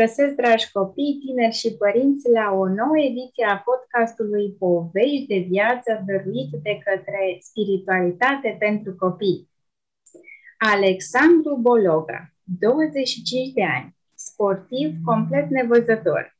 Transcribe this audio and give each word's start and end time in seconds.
Bine 0.00 0.12
vă 0.12 0.20
regăsesc, 0.22 0.42
dragi 0.42 0.72
copii, 0.72 1.18
tineri 1.26 1.54
și 1.54 1.76
părinți, 1.76 2.30
la 2.30 2.46
o 2.52 2.66
nouă 2.68 2.98
ediție 3.10 3.44
a 3.44 3.62
podcastului 3.68 4.56
Povești 4.58 5.26
de 5.26 5.38
viață 5.48 6.04
dăruit 6.06 6.50
de 6.62 6.74
către 6.84 7.22
Spiritualitate 7.40 8.56
pentru 8.58 8.94
Copii. 8.94 9.48
Alexandru 10.58 11.56
Bologa, 11.56 12.32
25 12.42 13.52
de 13.52 13.64
ani, 13.64 13.96
sportiv 14.14 14.88
complet 15.04 15.48
nevăzător, 15.50 16.36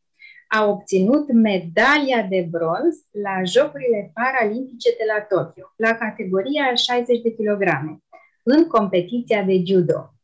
a 0.48 0.64
obținut 0.66 1.32
medalia 1.32 2.22
de 2.32 2.48
bronz 2.50 2.94
la 3.24 3.34
Jocurile 3.44 4.10
Paralimpice 4.14 4.90
de 4.98 5.04
la 5.12 5.20
Tokyo, 5.32 5.64
la 5.76 5.92
categoria 5.94 6.74
60 6.74 7.20
de 7.20 7.30
kilograme, 7.34 7.92
în 8.42 8.66
competiția 8.66 9.42
de 9.42 9.62
judo. 9.66 10.14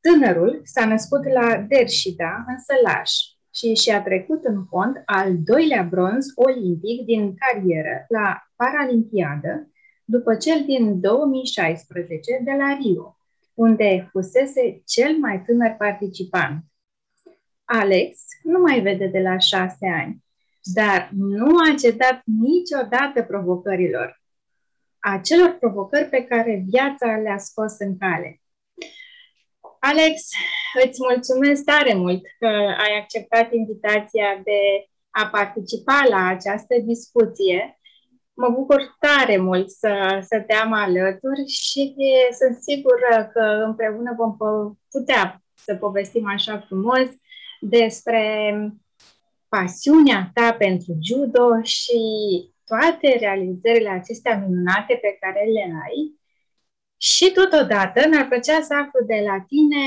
Tânărul 0.00 0.60
s-a 0.64 0.86
născut 0.86 1.24
la 1.24 1.56
Dershida, 1.68 2.44
în 2.48 2.58
Sălaș, 2.58 3.10
și 3.54 3.74
și-a 3.74 4.02
trecut 4.02 4.44
în 4.44 4.64
fond 4.64 5.02
al 5.04 5.38
doilea 5.44 5.82
bronz 5.82 6.26
olimpic 6.34 7.04
din 7.04 7.34
carieră 7.34 8.04
la 8.08 8.42
Paralimpiadă, 8.56 9.70
după 10.04 10.34
cel 10.34 10.64
din 10.64 11.00
2016 11.00 12.40
de 12.44 12.52
la 12.58 12.78
Rio, 12.82 13.16
unde 13.54 14.08
fusese 14.10 14.82
cel 14.86 15.16
mai 15.16 15.42
tânăr 15.42 15.74
participant. 15.78 16.64
Alex 17.64 18.18
nu 18.42 18.58
mai 18.60 18.80
vede 18.80 19.06
de 19.06 19.20
la 19.20 19.38
șase 19.38 19.86
ani, 19.86 20.24
dar 20.74 21.10
nu 21.12 21.56
a 21.56 21.74
cedat 21.78 22.22
niciodată 22.24 23.22
provocărilor. 23.22 24.22
Acelor 24.98 25.56
provocări 25.60 26.08
pe 26.08 26.24
care 26.24 26.64
viața 26.68 27.16
le-a 27.16 27.38
scos 27.38 27.78
în 27.78 27.98
cale. 27.98 28.39
Alex, 29.82 30.22
îți 30.84 30.98
mulțumesc 31.08 31.64
tare 31.64 31.94
mult 31.94 32.22
că 32.38 32.46
ai 32.78 32.98
acceptat 33.00 33.52
invitația 33.52 34.40
de 34.44 34.60
a 35.10 35.26
participa 35.26 36.06
la 36.08 36.26
această 36.26 36.74
discuție. 36.84 37.80
Mă 38.34 38.48
bucur 38.48 38.96
tare 38.98 39.36
mult 39.36 39.70
să, 39.70 40.24
să 40.28 40.40
te 40.46 40.54
am 40.54 40.72
alături 40.72 41.46
și 41.46 41.94
sunt 42.38 42.56
sigură 42.56 43.30
că 43.32 43.62
împreună 43.66 44.14
vom 44.16 44.36
putea 44.90 45.42
să 45.54 45.74
povestim 45.74 46.28
așa 46.28 46.64
frumos 46.66 47.08
despre 47.60 48.54
pasiunea 49.48 50.30
ta 50.34 50.54
pentru 50.58 50.92
judo 51.02 51.62
și 51.62 52.00
toate 52.64 53.16
realizările 53.18 53.88
acestea 53.88 54.38
minunate 54.38 54.94
pe 54.94 55.16
care 55.20 55.44
le 55.44 55.62
ai 55.86 56.19
și 57.02 57.32
totodată 57.32 58.08
mi-ar 58.08 58.26
plăcea 58.28 58.60
să 58.60 58.74
aflu 58.74 59.06
de 59.06 59.22
la 59.26 59.44
tine 59.48 59.84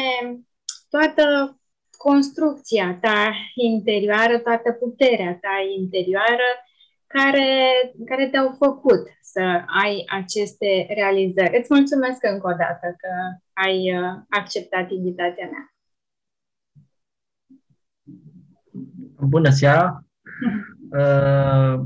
toată 0.90 1.58
construcția 1.98 2.98
ta 3.02 3.34
interioară, 3.56 4.40
toată 4.40 4.72
puterea 4.72 5.38
ta 5.42 5.56
interioară 5.78 6.50
care, 7.08 7.72
care 8.06 8.30
te-au 8.30 8.56
făcut 8.58 9.08
să 9.22 9.66
ai 9.84 10.04
aceste 10.08 10.86
realizări. 10.90 11.58
Îți 11.58 11.74
mulțumesc 11.74 12.24
încă 12.24 12.48
o 12.48 12.56
dată 12.58 12.96
că 12.98 13.10
ai 13.54 13.98
uh, 13.98 14.22
acceptat 14.30 14.92
invitația 14.92 15.50
mea. 15.52 15.74
Bună 19.28 19.50
seara! 19.50 20.06
Uh, 20.92 21.80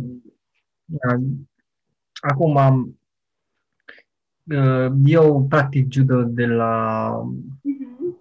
acum 2.21 2.57
am 2.57 2.75
Uh, 2.81 2.96
eu 5.05 5.45
practic 5.49 5.91
judo 5.91 6.23
de 6.23 6.45
la... 6.45 7.11
Uh-huh. 7.23 8.15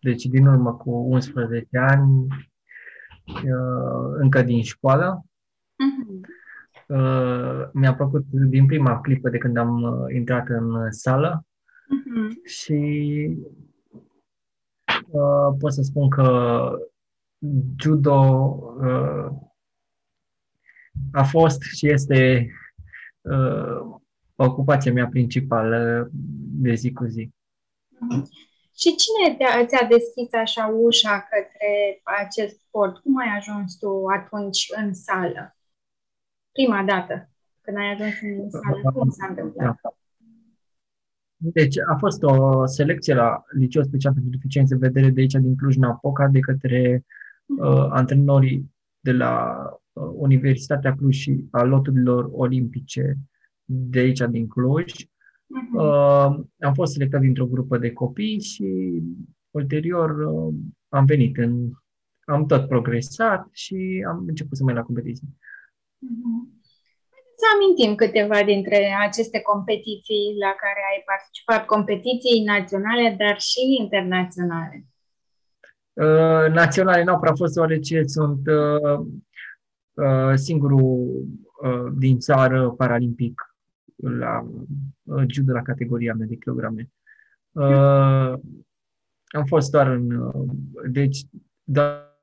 Deci 0.00 0.24
din 0.24 0.46
urmă 0.46 0.74
cu 0.74 0.90
11 0.90 1.68
ani, 1.72 2.26
uh, 3.26 4.14
încă 4.18 4.42
din 4.42 4.62
școală. 4.62 5.24
Uh-huh. 5.24 6.34
Mi-a 7.72 7.94
plăcut 7.94 8.24
din 8.30 8.66
prima 8.66 9.00
clipă 9.00 9.28
de 9.28 9.38
când 9.38 9.56
am 9.56 10.06
intrat 10.14 10.48
în 10.48 10.90
sală 10.90 11.44
uh-huh. 11.44 12.44
și 12.44 13.30
pot 15.58 15.72
să 15.72 15.82
spun 15.82 16.08
că 16.08 16.70
judo 17.80 18.58
a 21.12 21.22
fost 21.22 21.62
și 21.62 21.88
este 21.88 22.50
ocupația 24.36 24.92
mea 24.92 25.06
principală 25.06 26.10
de 26.60 26.74
zi 26.74 26.92
cu 26.92 27.04
zi. 27.04 27.30
Și 28.78 28.94
cine 28.96 29.36
te-a, 29.36 29.66
ți-a 29.66 29.86
deschis 29.86 30.32
așa 30.32 30.66
ușa 30.66 31.28
către 31.30 32.00
acest 32.02 32.58
sport? 32.58 32.98
Cum 32.98 33.18
ai 33.18 33.36
ajuns 33.36 33.76
tu 33.76 34.04
atunci 34.06 34.66
în 34.76 34.94
sală? 34.94 35.56
Prima 36.52 36.82
dată 36.82 37.30
când 37.60 37.76
ai 37.76 37.92
ajuns 37.92 38.14
în 38.20 38.50
sală, 38.50 38.92
cum 38.92 39.10
s-a 39.10 39.26
întâmplat? 39.28 39.78
Da. 39.82 39.96
Deci 41.36 41.76
a 41.78 41.96
fost 41.98 42.22
o 42.22 42.66
selecție 42.66 43.14
la 43.14 43.44
Liceu 43.50 43.82
Special 43.82 44.12
pentru 44.12 44.30
Deficiențe 44.30 44.74
de 44.74 44.86
Vedere 44.86 45.10
de 45.10 45.20
aici 45.20 45.32
din 45.32 45.56
Cluj-Napoca 45.56 46.28
de 46.28 46.40
către 46.40 47.04
uh, 47.44 47.86
antrenorii 47.90 48.74
de 49.00 49.12
la 49.12 49.56
uh, 49.92 50.10
Universitatea 50.14 50.94
Cluj 50.94 51.16
și 51.16 51.44
a 51.50 51.62
loturilor 51.62 52.28
olimpice 52.32 53.16
de 53.66 53.98
aici, 53.98 54.20
din 54.30 54.46
Cluj. 54.46 54.92
Uh-huh. 54.92 55.74
Uh, 55.74 56.44
am 56.58 56.74
fost 56.74 56.92
selectat 56.92 57.20
dintr-o 57.20 57.46
grupă 57.46 57.78
de 57.78 57.92
copii 57.92 58.40
și 58.40 59.02
ulterior 59.50 60.10
uh, 60.10 60.54
am 60.88 61.04
venit 61.04 61.36
în 61.36 61.70
am 62.24 62.46
tot 62.46 62.68
progresat 62.68 63.48
și 63.52 64.04
am 64.08 64.24
început 64.26 64.56
să 64.56 64.64
merg 64.64 64.76
la 64.76 64.84
competiții. 64.84 65.28
Uh-huh. 65.28 66.54
Să 67.36 67.44
amintim 67.54 67.94
câteva 67.94 68.42
dintre 68.42 68.96
aceste 69.00 69.40
competiții 69.40 70.34
la 70.38 70.54
care 70.62 70.80
ai 70.92 71.02
participat, 71.06 71.66
competiții 71.66 72.44
naționale, 72.44 73.16
dar 73.18 73.40
și 73.40 73.60
internaționale. 73.80 74.86
Uh, 75.92 76.52
naționale 76.52 77.02
nu 77.04 77.12
au 77.12 77.20
prea 77.20 77.34
fost, 77.34 77.54
deoarece 77.54 78.02
sunt 78.02 78.46
uh, 78.46 79.06
uh, 79.92 80.34
singurul 80.34 81.24
uh, 81.62 81.92
din 81.98 82.18
țară 82.18 82.70
paralimpic 82.70 83.55
la 83.96 84.46
uh, 85.02 85.24
judo 85.26 85.52
la 85.52 85.62
categoria 85.62 86.14
mea 86.14 86.26
de 86.26 86.36
kilograme. 86.36 86.90
Uh, 87.50 88.38
am 89.26 89.44
fost 89.46 89.70
doar 89.70 89.86
în, 89.86 90.10
uh, 90.10 90.50
deci, 90.90 91.26
doar 91.62 92.18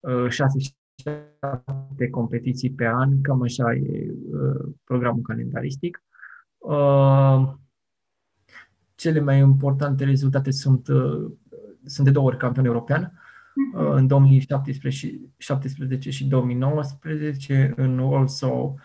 uh, 0.00 0.28
șase 0.28 0.58
șapte 1.02 2.10
competiții 2.10 2.70
pe 2.70 2.86
an, 2.86 3.20
cam 3.20 3.42
așa 3.42 3.74
e 3.74 4.14
uh, 4.32 4.74
programul 4.84 5.22
calendaristic. 5.22 6.02
Uh, 6.58 7.52
cele 8.94 9.20
mai 9.20 9.38
importante 9.38 10.04
rezultate 10.04 10.50
sunt, 10.50 10.88
uh, 10.88 11.32
sunt 11.84 12.06
de 12.06 12.12
două 12.12 12.26
ori 12.26 12.36
campion 12.36 12.64
european, 12.64 13.12
uh, 13.74 13.90
în 13.92 14.06
2017 14.06 15.06
și, 15.06 15.20
17 15.36 16.10
și 16.10 16.26
2019, 16.26 17.72
în 17.76 17.98
Warsaw 17.98 18.78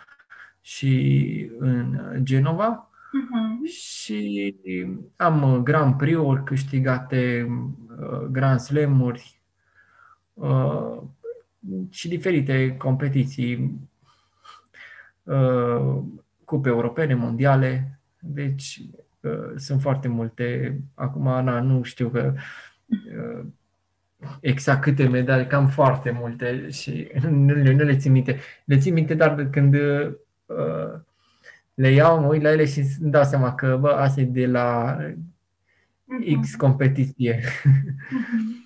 și 0.65 1.51
în 1.57 1.99
Genova 2.23 2.91
uh-huh. 2.91 3.71
și 3.71 4.55
am 5.15 5.61
Grand 5.63 5.97
Prix-uri 5.97 6.43
câștigate, 6.43 7.47
uh, 7.99 8.19
Grand 8.31 8.59
Slam-uri 8.59 9.41
uh, 10.33 11.01
și 11.89 12.07
diferite 12.07 12.75
competiții, 12.77 13.79
uh, 15.23 15.97
cupe 16.45 16.69
europene, 16.69 17.13
mondiale, 17.13 17.99
deci 18.19 18.81
sunt 19.55 19.81
foarte 19.81 20.07
multe. 20.07 20.79
Acum, 20.93 21.23
na, 21.23 21.61
nu 21.61 21.83
știu 21.83 22.09
că 22.09 22.33
exact 24.39 24.81
câte 24.81 25.07
medalii, 25.07 25.47
cam 25.47 25.67
foarte 25.67 26.11
multe 26.11 26.69
și 26.69 27.11
nu 27.29 27.53
le, 27.53 27.73
nu 27.73 27.83
le 27.83 27.97
țin 27.97 28.11
minte. 28.11 28.39
Le 28.65 28.77
țin 28.77 28.93
minte, 28.93 29.13
dar 29.13 29.49
când 29.49 29.75
Uh, 29.75 30.15
le 31.73 31.89
iau, 31.89 32.19
mă 32.19 32.27
uit 32.27 32.41
la 32.41 32.51
ele 32.51 32.65
și 32.65 32.79
îmi 33.01 33.11
dau 33.11 33.23
seama 33.23 33.55
că, 33.55 33.77
bă, 33.79 33.89
asta 33.89 34.21
e 34.21 34.23
de 34.23 34.45
la 34.45 34.97
uh-huh. 34.97 36.41
X 36.41 36.55
competiție. 36.55 37.39
Uh-huh. 37.39 38.63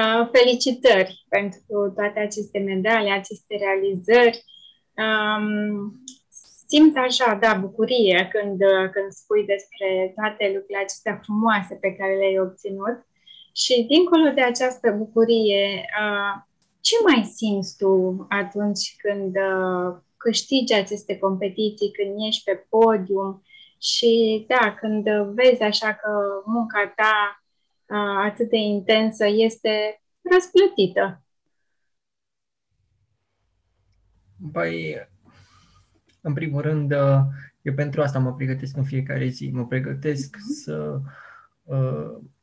Uh, 0.00 0.28
felicitări 0.32 1.24
pentru 1.28 1.92
toate 1.94 2.20
aceste 2.20 2.58
medalii, 2.58 3.12
aceste 3.12 3.56
realizări. 3.56 4.44
Um, 5.04 6.02
simt 6.66 6.96
așa, 6.96 7.34
da, 7.34 7.54
bucurie 7.54 8.28
când, 8.32 8.58
când 8.92 9.10
spui 9.10 9.44
despre 9.46 10.12
toate 10.14 10.44
lucrurile 10.54 10.78
acestea 10.82 11.20
frumoase 11.22 11.74
pe 11.74 11.92
care 11.92 12.14
le-ai 12.14 12.38
obținut. 12.38 13.06
Și 13.52 13.86
dincolo 13.88 14.30
de 14.34 14.42
această 14.42 14.90
bucurie, 14.90 15.84
uh, 16.00 16.42
ce 16.80 16.94
mai 17.06 17.30
simți 17.34 17.76
tu 17.76 17.92
atunci 18.28 18.94
când 19.02 19.36
uh, 19.36 19.96
câștigi 20.24 20.74
aceste 20.74 21.18
competiții, 21.18 21.92
când 21.92 22.14
ești 22.26 22.44
pe 22.44 22.66
podium 22.68 23.42
și 23.80 24.44
da, 24.48 24.74
când 24.74 25.08
vezi 25.34 25.62
așa 25.62 25.94
că 25.94 26.10
munca 26.44 26.92
ta 26.96 27.42
atât 28.24 28.48
de 28.48 28.56
intensă 28.56 29.26
este 29.26 30.02
răsplătită? 30.32 31.22
Păi, 34.52 35.08
în 36.20 36.32
primul 36.32 36.60
rând, 36.60 36.92
eu 37.62 37.74
pentru 37.74 38.02
asta 38.02 38.18
mă 38.18 38.34
pregătesc 38.34 38.76
în 38.76 38.84
fiecare 38.84 39.26
zi. 39.26 39.50
Mă 39.52 39.66
pregătesc 39.66 40.36
uh-huh. 40.36 40.62
să, 40.62 41.00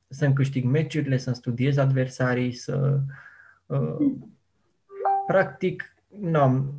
să-mi 0.08 0.34
câștig 0.34 0.64
meciurile, 0.64 1.18
să-mi 1.18 1.36
studiez 1.36 1.78
adversarii, 1.78 2.54
să... 2.54 3.00
Uh, 3.66 3.96
practic, 5.28 5.96
nu, 6.20 6.74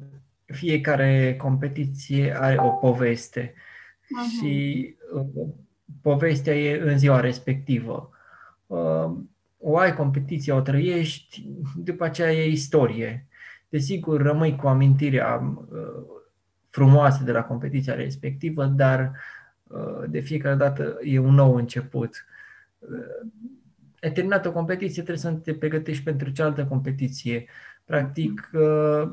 fiecare 0.53 1.37
competiție 1.37 2.37
are 2.41 2.57
o 2.59 2.69
poveste 2.69 3.55
uh-huh. 3.55 4.41
și 4.41 4.95
uh, 5.15 5.49
povestea 6.03 6.55
e 6.57 6.91
în 6.91 6.99
ziua 6.99 7.21
respectivă. 7.21 8.11
Uh, 8.67 9.13
o 9.59 9.79
ai 9.79 9.95
competiția, 9.95 10.57
o 10.57 10.61
trăiești, 10.61 11.47
după 11.77 12.05
aceea 12.05 12.33
e 12.33 12.51
istorie. 12.51 13.27
Desigur, 13.69 14.23
rămâi 14.23 14.57
cu 14.57 14.67
amintirea 14.67 15.57
uh, 15.71 16.21
frumoasă 16.69 17.25
de 17.25 17.33
la 17.33 17.43
competiția 17.43 17.95
respectivă, 17.95 18.65
dar 18.65 19.13
uh, 19.67 20.05
de 20.09 20.21
fiecare 20.21 20.55
dată 20.55 20.99
e 21.03 21.19
un 21.19 21.35
nou 21.35 21.55
început. 21.55 22.27
Uh, 22.79 23.31
ai 24.01 24.13
terminat 24.13 24.47
o 24.47 24.53
competiție, 24.53 25.03
trebuie 25.03 25.33
să 25.33 25.33
te 25.33 25.55
pregătești 25.55 26.03
pentru 26.03 26.31
cealaltă 26.31 26.65
competiție. 26.65 27.47
Practic, 27.85 28.51
uh, 28.53 29.13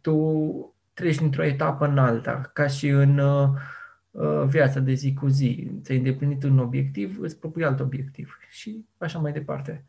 tu 0.00 0.74
treci 0.94 1.16
dintr-o 1.16 1.44
etapă 1.44 1.86
în 1.86 1.98
alta, 1.98 2.50
ca 2.52 2.66
și 2.66 2.88
în 2.88 3.18
uh, 3.18 3.48
uh, 4.10 4.42
viața 4.46 4.80
de 4.80 4.92
zi 4.92 5.14
cu 5.14 5.26
zi. 5.26 5.70
Ți-ai 5.82 5.98
îndeplinit 5.98 6.42
un 6.42 6.58
obiectiv, 6.58 7.18
îți 7.20 7.38
propui 7.38 7.64
alt 7.64 7.80
obiectiv 7.80 8.38
și 8.50 8.84
așa 8.98 9.18
mai 9.18 9.32
departe. 9.32 9.84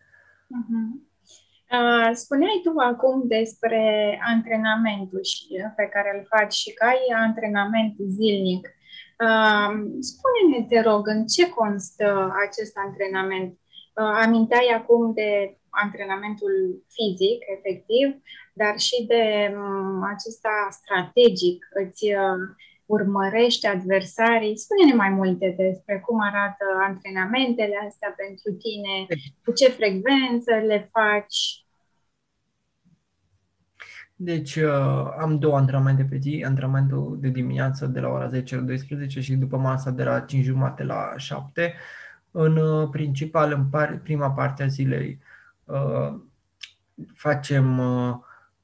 Uh-huh. 0.45 1.07
Uh, 1.71 2.09
spuneai 2.13 2.61
tu 2.63 2.71
acum 2.77 3.27
despre 3.27 3.81
antrenamentul 4.25 5.23
și, 5.23 5.47
pe 5.75 5.85
care 5.93 6.09
îl 6.17 6.25
faci 6.29 6.53
și 6.53 6.73
că 6.73 6.85
ai 6.85 7.03
antrenament 7.25 7.95
zilnic. 8.07 8.67
Uh, 9.25 9.71
spune-ne, 9.99 10.65
te 10.69 10.81
rog, 10.81 11.07
în 11.07 11.25
ce 11.25 11.49
constă 11.49 12.33
acest 12.45 12.73
antrenament? 12.85 13.51
Uh, 13.51 14.19
aminteai 14.23 14.67
acum 14.75 15.13
de 15.13 15.57
antrenamentul 15.85 16.53
fizic, 16.95 17.39
efectiv, 17.55 18.07
dar 18.59 18.75
și 18.87 18.97
de 19.11 19.23
um, 19.57 20.03
acesta 20.13 20.55
strategic, 20.79 21.57
îți 21.81 22.03
uh, 22.21 22.41
urmărești 22.85 23.67
adversarii. 23.67 24.57
Spune-ne 24.57 24.95
mai 24.95 25.09
multe 25.09 25.53
despre 25.57 25.99
cum 26.05 26.19
arată 26.21 26.65
antrenamentele 26.87 27.75
astea 27.87 28.13
pentru 28.23 28.49
tine, 28.63 28.95
cu 29.43 29.51
ce 29.51 29.67
frecvență 29.69 30.51
le 30.69 30.89
faci. 30.91 31.39
Deci 34.15 34.55
uh, 34.55 35.07
am 35.19 35.39
două 35.39 35.57
antrenamente 35.57 36.03
pe 36.09 36.17
zi, 36.17 36.43
antrenamentul 36.47 37.17
de 37.21 37.29
dimineață 37.29 37.85
de 37.85 37.99
la 37.99 38.09
ora 38.09 38.27
10 38.27 38.55
la 38.55 38.61
12 38.61 39.21
și 39.21 39.33
după 39.33 39.57
masa 39.57 39.91
de 39.91 40.03
la 40.03 40.19
5 40.19 40.43
jumate 40.43 40.83
la 40.83 41.13
7. 41.17 41.73
În 42.31 42.57
uh, 42.57 42.89
principal, 42.91 43.51
în 43.51 43.65
par, 43.65 43.99
prima 44.03 44.31
parte 44.31 44.63
a 44.63 44.67
zilei, 44.67 45.19
uh, 45.21 45.26
facem 47.13 47.79
uh, 47.79 48.15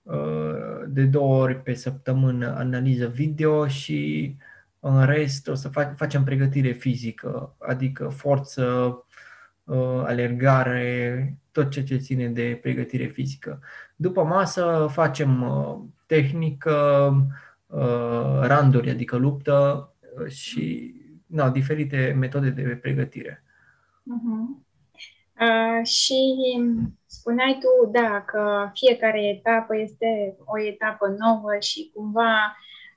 uh, 0.04 0.82
de 0.88 1.04
două 1.04 1.42
ori 1.42 1.62
pe 1.62 1.74
săptămână 1.74 2.56
analiză 2.56 3.08
video 3.08 3.68
și 3.68 4.36
în 4.80 5.06
rest 5.06 5.48
o 5.48 5.54
să 5.54 5.70
fac, 5.70 5.98
facem 5.98 6.24
pregătire 6.24 6.72
fizică, 6.72 7.56
adică 7.60 8.08
forță, 8.08 8.64
uh, 9.64 10.02
alergare, 10.06 11.38
tot 11.52 11.70
ce 11.70 11.84
ce 11.84 11.98
ține 11.98 12.28
de 12.28 12.60
pregătire 12.62 13.06
fizică. 13.06 13.60
După 13.96 14.24
masă 14.24 14.88
facem 14.92 15.42
uh, 15.42 15.80
tehnică, 16.06 17.12
uh, 17.68 18.40
randuri, 18.42 18.90
adică 18.90 19.16
luptă 19.16 19.90
uh, 20.20 20.28
și 20.28 20.96
na, 21.26 21.50
diferite 21.50 22.16
metode 22.20 22.50
de 22.50 22.62
pregătire. 22.62 23.44
Uh-huh. 24.02 24.64
Uh, 25.44 25.86
și 25.86 26.20
spuneai 27.06 27.58
tu, 27.62 27.90
da, 27.92 28.22
că 28.22 28.70
fiecare 28.74 29.22
etapă 29.28 29.78
este 29.78 30.38
o 30.46 30.60
etapă 30.62 31.06
nouă 31.08 31.52
și 31.60 31.92
cumva 31.94 32.36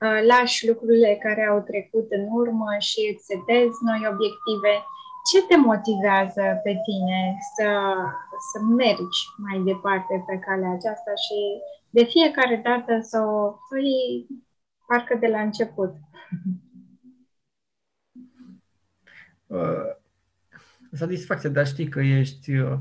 uh, 0.01 0.19
lași 0.27 0.67
lucrurile 0.67 1.19
care 1.23 1.43
au 1.45 1.59
trecut 1.59 2.07
în 2.09 2.25
urmă 2.39 2.71
și 2.79 2.99
îți 3.11 3.25
setezi 3.25 3.77
noi 3.89 4.01
obiective. 4.13 4.73
Ce 5.29 5.39
te 5.47 5.57
motivează 5.57 6.45
pe 6.63 6.73
tine 6.85 7.37
să, 7.55 7.67
să 8.51 8.57
mergi 8.81 9.19
mai 9.45 9.57
departe 9.71 10.23
pe 10.27 10.39
calea 10.45 10.71
aceasta 10.71 11.13
și 11.25 11.39
de 11.89 12.03
fiecare 12.03 12.61
dată 12.63 12.99
să 13.01 13.17
o 13.21 13.55
iei 13.75 14.27
parcă 14.87 15.15
de 15.15 15.27
la 15.27 15.41
început? 15.41 15.93
Uh, 19.47 19.95
satisfacția 20.91 21.49
de 21.49 21.59
a 21.59 21.63
ști 21.63 21.87
că 21.87 21.99
ești 21.99 22.55
uh, 22.55 22.77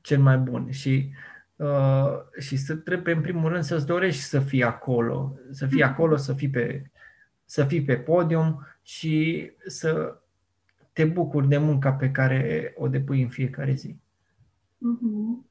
cel 0.00 0.20
mai 0.20 0.36
bun 0.36 0.70
și 0.70 1.10
uh, 1.56 2.40
și 2.40 2.56
să 2.56 2.74
trebuie 2.74 3.14
în 3.14 3.20
primul 3.20 3.50
rând 3.50 3.64
să-ți 3.64 3.86
dorești 3.86 4.22
să 4.22 4.40
fii 4.40 4.62
acolo, 4.62 5.36
să 5.50 5.66
fii 5.66 5.82
mm-hmm. 5.82 5.86
acolo, 5.86 6.16
să 6.16 6.32
fii 6.32 6.50
pe 6.50 6.90
să 7.44 7.64
fii 7.64 7.82
pe 7.82 7.96
podium 7.96 8.66
și 8.82 9.50
să 9.66 10.16
te 10.92 11.04
bucuri 11.04 11.48
de 11.48 11.58
munca 11.58 11.92
pe 11.92 12.10
care 12.10 12.72
o 12.76 12.88
depui 12.88 13.22
în 13.22 13.28
fiecare 13.28 13.72
zi. 13.72 13.96
Uh-huh. 14.76 15.50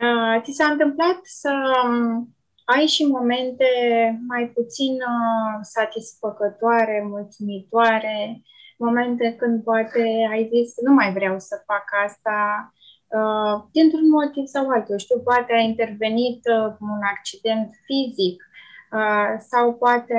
Uh, 0.00 0.42
ți 0.42 0.52
s-a 0.52 0.66
întâmplat 0.66 1.18
să 1.22 1.52
um, 1.84 2.36
ai 2.64 2.86
și 2.86 3.04
momente 3.04 3.64
mai 4.26 4.50
puțin 4.54 4.92
uh, 4.92 5.58
satisfăcătoare, 5.62 7.02
mulțumitoare, 7.06 8.42
momente 8.78 9.34
când 9.38 9.62
poate 9.62 10.28
ai 10.30 10.50
zis 10.52 10.74
nu 10.80 10.92
mai 10.92 11.12
vreau 11.12 11.38
să 11.38 11.62
fac 11.66 11.84
asta 12.06 12.72
uh, 13.06 13.68
dintr-un 13.72 14.08
motiv 14.08 14.46
sau 14.46 14.68
altul. 14.68 14.98
Știu, 14.98 15.20
poate 15.20 15.52
a 15.52 15.58
intervenit 15.58 16.40
uh, 16.46 16.76
un 16.80 17.00
accident 17.14 17.70
fizic 17.86 18.42
Uh, 18.92 19.36
sau 19.38 19.74
poate, 19.74 20.14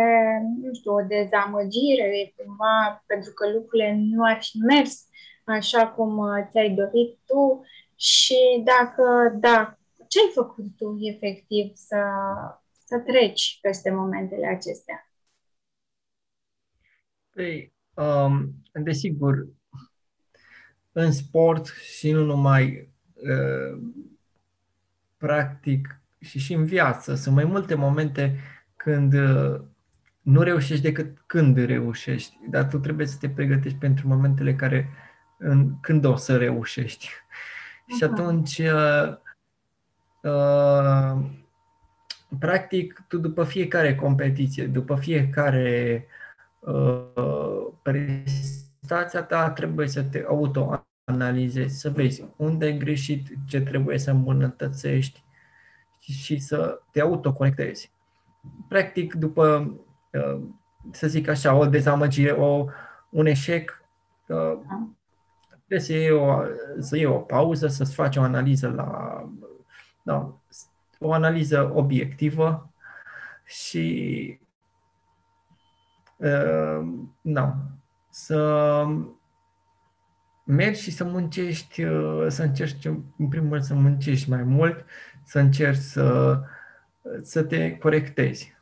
nu 0.62 0.74
știu, 0.74 0.94
o 0.94 1.01
dezamăgire 1.01 2.34
cumva 2.36 3.04
pentru 3.06 3.34
că 3.34 3.51
lucrurile 3.51 3.96
nu 4.00 4.24
ar 4.24 4.39
fi 4.42 4.58
mers 4.58 5.08
așa 5.44 5.88
cum 5.88 6.18
uh, 6.18 6.48
ți-ai 6.51 6.70
dorit 6.70 7.20
tu 7.25 7.66
și 7.96 8.62
dacă, 8.63 9.36
da, 9.39 9.78
ce 10.08 10.20
ai 10.20 10.32
făcut 10.34 10.66
tu 10.78 10.98
efectiv 11.01 11.72
să, 11.75 12.01
să 12.86 13.00
treci 13.00 13.60
peste 13.62 13.92
momentele 13.92 14.48
acestea? 14.48 15.12
Păi, 17.34 17.56
um, 17.62 17.79
desigur, 18.84 19.48
în 20.91 21.12
sport 21.12 21.65
și 21.65 22.12
nu 22.12 22.24
numai 22.24 22.89
uh, 23.13 23.82
practic 25.18 26.01
și 26.20 26.39
și 26.39 26.53
în 26.53 26.65
viață 26.65 27.15
sunt 27.15 27.36
mai 27.36 27.44
multe 27.44 27.75
momente 27.75 28.39
când 28.75 29.13
uh, 29.13 29.62
nu 30.22 30.41
reușești 30.41 30.84
decât 30.84 31.18
când 31.25 31.58
reușești, 31.58 32.38
dar 32.50 32.68
tu 32.68 32.77
trebuie 32.77 33.08
să 33.08 33.18
te 33.20 33.29
pregătești 33.29 33.77
pentru 33.77 34.08
momentele 34.08 34.56
care 34.56 34.89
în, 35.38 35.79
când 35.79 36.06
o 36.06 36.15
să 36.15 36.38
reușești. 36.38 37.08
Uh-huh. 37.08 37.98
Și 37.98 38.03
atunci, 38.03 38.58
uh, 38.58 39.15
uh, 40.22 41.25
practic, 42.39 43.03
tu 43.08 43.18
după 43.18 43.44
fiecare 43.44 43.96
competiție, 43.96 44.68
după 44.68 44.96
fiecare 44.96 46.06
uh, 46.08 46.29
prestația 47.82 49.24
ta, 49.24 49.50
trebuie 49.50 49.88
să 49.88 50.04
te 50.04 50.25
autoanalizezi, 50.28 51.80
să 51.80 51.89
vezi 51.89 52.25
unde 52.36 52.66
ai 52.66 52.78
greșit, 52.78 53.28
ce 53.48 53.62
trebuie 53.62 53.98
să 53.98 54.12
îmbunătățești 54.12 55.24
și, 56.00 56.12
și 56.12 56.39
să 56.39 56.82
te 56.92 57.01
autoconectezi. 57.01 57.92
Practic, 58.68 59.13
după, 59.13 59.75
uh, 60.12 60.42
să 60.92 61.08
zic 61.08 61.28
așa, 61.28 61.54
o 61.54 61.66
dezamăgire, 61.66 62.32
o, 62.32 62.66
un 63.10 63.25
eșec, 63.25 63.84
uh, 64.28 64.58
trebuie 65.50 65.80
să 65.80 65.94
iei, 65.94 66.12
o, 66.12 66.42
să 66.80 66.96
iei 66.96 67.06
o 67.06 67.18
pauză, 67.18 67.68
să-ți 67.68 67.94
faci 67.94 68.16
o 68.16 68.22
analiză 68.22 68.70
la, 68.70 69.24
da, 70.04 70.39
o 71.00 71.13
analiză 71.13 71.72
obiectivă 71.74 72.70
și 73.46 74.39
uh, 74.42 74.48
da, 77.22 77.56
să 78.10 78.86
mergi 80.44 80.82
și 80.82 80.92
să 80.92 81.04
muncești, 81.04 81.84
să 82.28 82.44
încerci, 82.44 82.86
în 83.18 83.28
primul 83.30 83.50
rând, 83.50 83.64
să 83.64 83.74
muncești 83.74 84.30
mai 84.30 84.44
mult, 84.44 84.86
să 85.24 85.40
încerci 85.40 85.78
să 85.78 86.40
să 87.24 87.44
te 87.44 87.78
corectezi. 87.78 88.58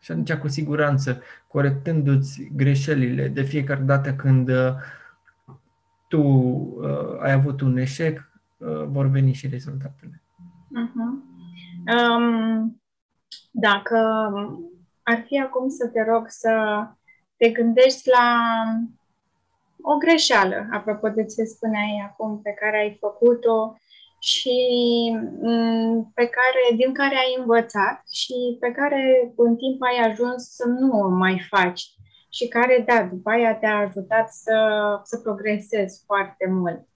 Și 0.00 0.10
atunci, 0.10 0.34
cu 0.34 0.48
siguranță, 0.48 1.22
corectându-ți 1.46 2.50
greșelile 2.56 3.28
de 3.28 3.42
fiecare 3.42 3.80
dată 3.80 4.14
când 4.14 4.50
tu 6.10 6.20
uh, 6.20 7.20
ai 7.20 7.32
avut 7.32 7.60
un 7.60 7.76
eșec, 7.76 8.30
uh, 8.56 8.84
vor 8.84 9.06
veni 9.06 9.32
și 9.32 9.48
rezultatele. 9.48 10.22
Uh-huh. 10.52 11.12
Um, 11.96 12.80
dacă 13.50 13.96
ar 15.02 15.24
fi 15.26 15.40
acum 15.40 15.68
să 15.68 15.86
te 15.86 16.04
rog 16.04 16.24
să 16.28 16.50
te 17.40 17.50
gândești 17.50 18.08
la 18.08 18.26
o 19.82 19.96
greșeală, 19.96 20.68
apropo 20.72 21.08
de 21.08 21.24
ce 21.24 21.44
spuneai 21.44 22.02
acum, 22.04 22.40
pe 22.42 22.50
care 22.50 22.78
ai 22.78 22.96
făcut-o 23.00 23.76
și 24.18 24.58
mm, 25.40 26.12
pe 26.14 26.26
care, 26.26 26.76
din 26.76 26.92
care 26.92 27.14
ai 27.14 27.36
învățat 27.38 28.08
și 28.08 28.56
pe 28.60 28.72
care 28.72 29.32
în 29.36 29.56
timp 29.56 29.82
ai 29.82 30.10
ajuns 30.10 30.54
să 30.54 30.66
nu 30.66 31.00
o 31.00 31.08
mai 31.08 31.46
faci 31.48 31.82
și 32.30 32.48
care, 32.48 32.84
da, 32.86 33.02
după 33.02 33.30
aia 33.30 33.54
te-a 33.54 33.76
ajutat 33.76 34.32
să, 34.32 34.56
să 35.04 35.18
progresezi 35.18 36.02
foarte 36.06 36.46
mult. 36.48 36.88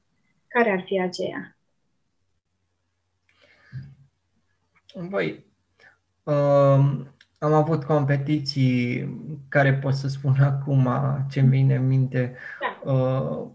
Care 0.48 0.70
ar 0.70 0.82
fi 0.86 1.00
aceea? 1.00 1.56
Voi, 4.94 5.44
uh, 6.22 7.06
am 7.44 7.52
avut 7.52 7.84
competiții 7.84 9.08
care 9.48 9.74
pot 9.74 9.94
să 9.94 10.08
spun 10.08 10.36
acum 10.40 10.88
ce 11.30 11.40
mi 11.40 11.48
vine 11.48 11.74
în 11.74 11.86
minte. 11.86 12.36
Da. 12.60 12.92
Uh, 12.92 13.46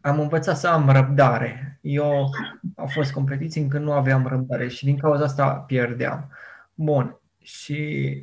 am 0.00 0.20
învățat 0.20 0.56
să 0.56 0.68
am 0.68 0.90
răbdare. 0.90 1.78
Eu 1.80 2.30
au 2.76 2.86
fost 2.86 3.12
competiții 3.12 3.62
în 3.62 3.68
când 3.68 3.84
nu 3.84 3.92
aveam 3.92 4.26
răbdare 4.26 4.68
și 4.68 4.84
din 4.84 4.96
cauza 4.98 5.24
asta 5.24 5.54
pierdeam. 5.54 6.30
Bun. 6.74 7.20
Și 7.38 8.22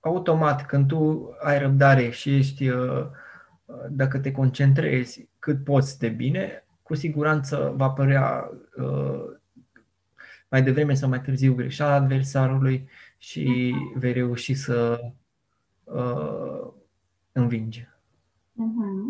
automat 0.00 0.66
când 0.66 0.86
tu 0.86 1.30
ai 1.40 1.58
răbdare 1.58 2.10
și 2.10 2.36
ești, 2.36 2.68
uh, 2.68 3.06
dacă 3.88 4.18
te 4.18 4.32
concentrezi 4.32 5.28
cât 5.38 5.64
poți 5.64 5.98
de 5.98 6.08
bine, 6.08 6.64
cu 6.82 6.94
siguranță 6.94 7.72
va 7.76 7.90
părea 7.90 8.50
uh, 8.76 9.40
mai 10.52 10.62
devreme 10.62 10.94
sau 10.94 11.08
mai 11.08 11.20
târziu 11.20 11.54
greșeala 11.54 11.94
adversarului 11.94 12.88
și 13.18 13.74
vei 13.94 14.12
reuși 14.12 14.54
să 14.54 15.00
uh, 15.84 16.72
învingi. 17.32 17.88
Uh-huh. 18.52 19.04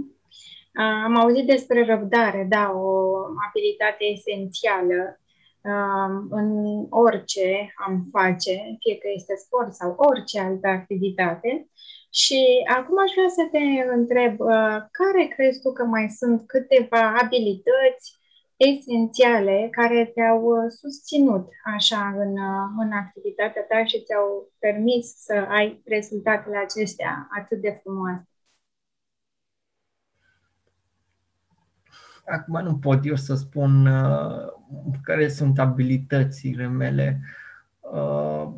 Am 1.04 1.16
auzit 1.16 1.46
despre 1.46 1.84
răbdare, 1.84 2.46
da, 2.48 2.72
o 2.74 3.16
abilitate 3.48 4.04
esențială 4.04 5.20
uh, 5.60 6.26
în 6.30 6.48
orice 6.90 7.74
am 7.86 8.08
face, 8.12 8.76
fie 8.80 8.96
că 8.98 9.08
este 9.14 9.34
sport 9.36 9.74
sau 9.74 9.94
orice 9.96 10.40
altă 10.40 10.68
activitate. 10.68 11.68
Și 12.10 12.40
acum 12.76 12.98
aș 12.98 13.12
vrea 13.16 13.28
să 13.28 13.48
te 13.50 13.64
întreb, 13.94 14.40
uh, 14.40 14.78
care 14.98 15.24
crezi 15.36 15.60
tu 15.60 15.72
că 15.72 15.84
mai 15.84 16.08
sunt 16.08 16.46
câteva 16.46 17.14
abilități 17.22 18.20
esențiale 18.68 19.68
care 19.70 20.10
te-au 20.14 20.42
uh, 20.44 20.70
susținut 20.80 21.48
așa 21.64 22.08
în, 22.08 22.32
uh, 22.38 22.68
în 22.78 22.92
activitatea 22.92 23.62
ta 23.62 23.84
și 23.84 24.02
ți-au 24.04 24.52
permis 24.58 25.14
să 25.16 25.46
ai 25.48 25.82
rezultatele 25.84 26.56
acestea 26.56 27.28
atât 27.38 27.60
de 27.60 27.80
frumoase? 27.82 28.26
Acum 32.26 32.62
nu 32.62 32.76
pot 32.76 33.06
eu 33.06 33.14
să 33.14 33.34
spun 33.34 33.86
uh, 33.86 34.52
care 35.02 35.28
sunt 35.28 35.58
abilitățile 35.58 36.66
mele. 36.66 37.20
Uh, 37.80 38.48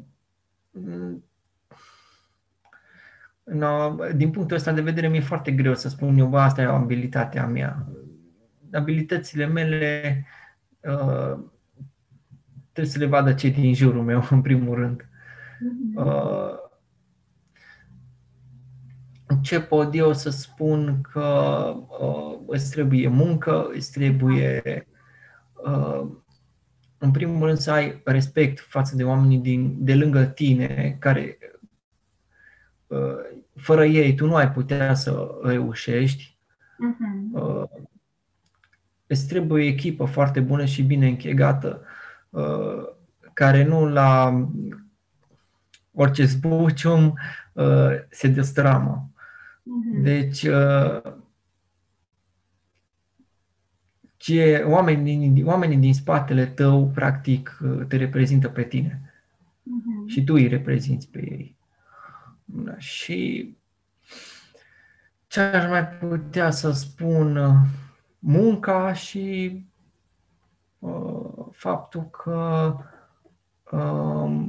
no, 3.43 3.97
din 4.15 4.31
punctul 4.31 4.57
ăsta 4.57 4.73
de 4.73 4.81
vedere 4.81 5.09
mi-e 5.09 5.21
foarte 5.21 5.53
greu 5.53 5.75
să 5.75 5.89
spun 5.89 6.19
eu, 6.19 6.27
bă, 6.27 6.39
asta 6.39 6.63
e 6.63 6.67
o 6.67 6.75
abilitatea 6.75 7.47
mea 7.47 7.87
abilitățile 8.75 9.47
mele 9.47 10.25
uh, 10.81 11.39
trebuie 12.73 12.93
să 12.95 12.99
le 12.99 13.07
vadă 13.07 13.33
cei 13.33 13.51
din 13.51 13.75
jurul 13.75 14.03
meu, 14.03 14.27
în 14.31 14.43
primul 14.43 14.75
rând. 14.75 15.09
Mhm. 15.61 16.07
Uh, 16.07 16.63
ce 19.43 19.61
pot 19.61 19.95
eu 19.95 20.13
să 20.13 20.31
spun 20.31 21.01
că 21.13 21.27
uh, 22.01 22.39
îți 22.47 22.71
trebuie 22.71 23.09
muncă, 23.09 23.71
îți 23.73 23.93
trebuie 23.93 24.63
uh, 25.67 26.11
în 26.99 27.11
primul 27.11 27.47
rând 27.47 27.59
să 27.59 27.71
ai 27.71 28.01
respect 28.05 28.61
față 28.61 28.97
de 28.97 29.05
oamenii 29.05 29.39
din, 29.39 29.85
de 29.85 29.95
lângă 29.95 30.25
tine 30.25 30.97
care 31.01 31.39
uh, 32.87 33.19
fără 33.57 33.85
ei 33.85 34.15
tu 34.15 34.27
nu 34.27 34.35
ai 34.35 34.53
putea 34.53 34.95
să 34.95 35.39
reușești. 35.43 36.39
Uh-huh. 36.59 37.41
Uh, 37.41 37.63
îți 39.07 39.29
trebuie 39.29 39.63
o 39.63 39.67
echipă 39.67 40.05
foarte 40.05 40.41
bună 40.41 40.65
și 40.65 40.83
bine 40.83 41.09
închegată, 41.09 41.83
uh, 42.31 42.89
care 43.33 43.65
nu 43.65 43.87
la 43.87 44.43
orice 45.95 46.25
zbucium 46.25 47.19
uh, 47.53 47.91
se 48.11 48.29
destramă. 48.29 49.11
Mm-hmm. 49.15 50.03
Deci, 50.03 50.43
uh, 50.43 51.13
ce 54.17 54.65
oamenii, 54.67 55.43
oamenii 55.45 55.77
din 55.77 55.95
spatele 55.95 56.47
tău, 56.47 56.91
practic, 56.95 57.59
te 57.89 57.97
reprezintă 57.97 58.49
pe 58.49 58.63
tine. 58.63 59.13
Mm-hmm. 59.63 60.07
Și 60.07 60.25
tu 60.25 60.35
îi 60.35 60.47
reprezinți 60.47 61.09
pe 61.09 61.19
ei. 61.19 61.57
Și 62.79 63.49
ce 65.27 65.41
aș 65.41 65.69
mai 65.69 65.87
putea 65.89 66.51
să 66.51 66.73
spun 66.73 67.39
munca 68.27 68.93
și 68.93 69.57
uh, 70.79 71.47
faptul 71.53 72.03
că 72.03 72.77
uh, 73.71 74.47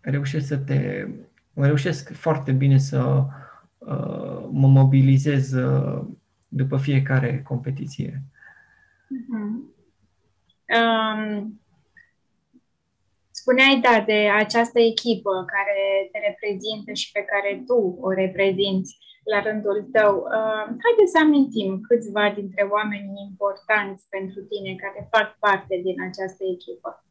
reușesc 0.00 0.46
să 0.46 0.56
te 0.56 1.06
reușesc 1.54 2.12
foarte 2.12 2.52
bine 2.52 2.78
să 2.78 3.24
uh, 3.78 4.48
mă 4.50 4.66
mobilizez 4.66 5.52
uh, 5.52 6.06
după 6.48 6.76
fiecare 6.76 7.42
competiție. 7.42 8.22
Uh-huh. 9.04 9.76
Um, 10.78 11.60
spuneai, 13.30 13.80
da, 13.82 14.04
de 14.06 14.28
această 14.28 14.78
echipă 14.80 15.44
care 15.46 16.08
te 16.12 16.18
reprezintă 16.18 16.92
și 16.92 17.12
pe 17.12 17.20
care 17.20 17.62
tu 17.66 17.98
o 18.00 18.10
reprezinți 18.10 18.98
la 19.32 19.40
rândul 19.48 19.88
tău. 19.92 20.12
Uh, 20.16 20.64
haideți 20.84 21.12
să 21.14 21.18
amintim 21.22 21.80
câțiva 21.80 22.32
dintre 22.34 22.62
oamenii 22.62 23.26
importanți 23.30 24.02
pentru 24.08 24.40
tine 24.50 24.74
care 24.82 25.08
fac 25.10 25.28
parte 25.38 25.80
din 25.86 26.02
această 26.08 26.42
echipă. 26.54 27.04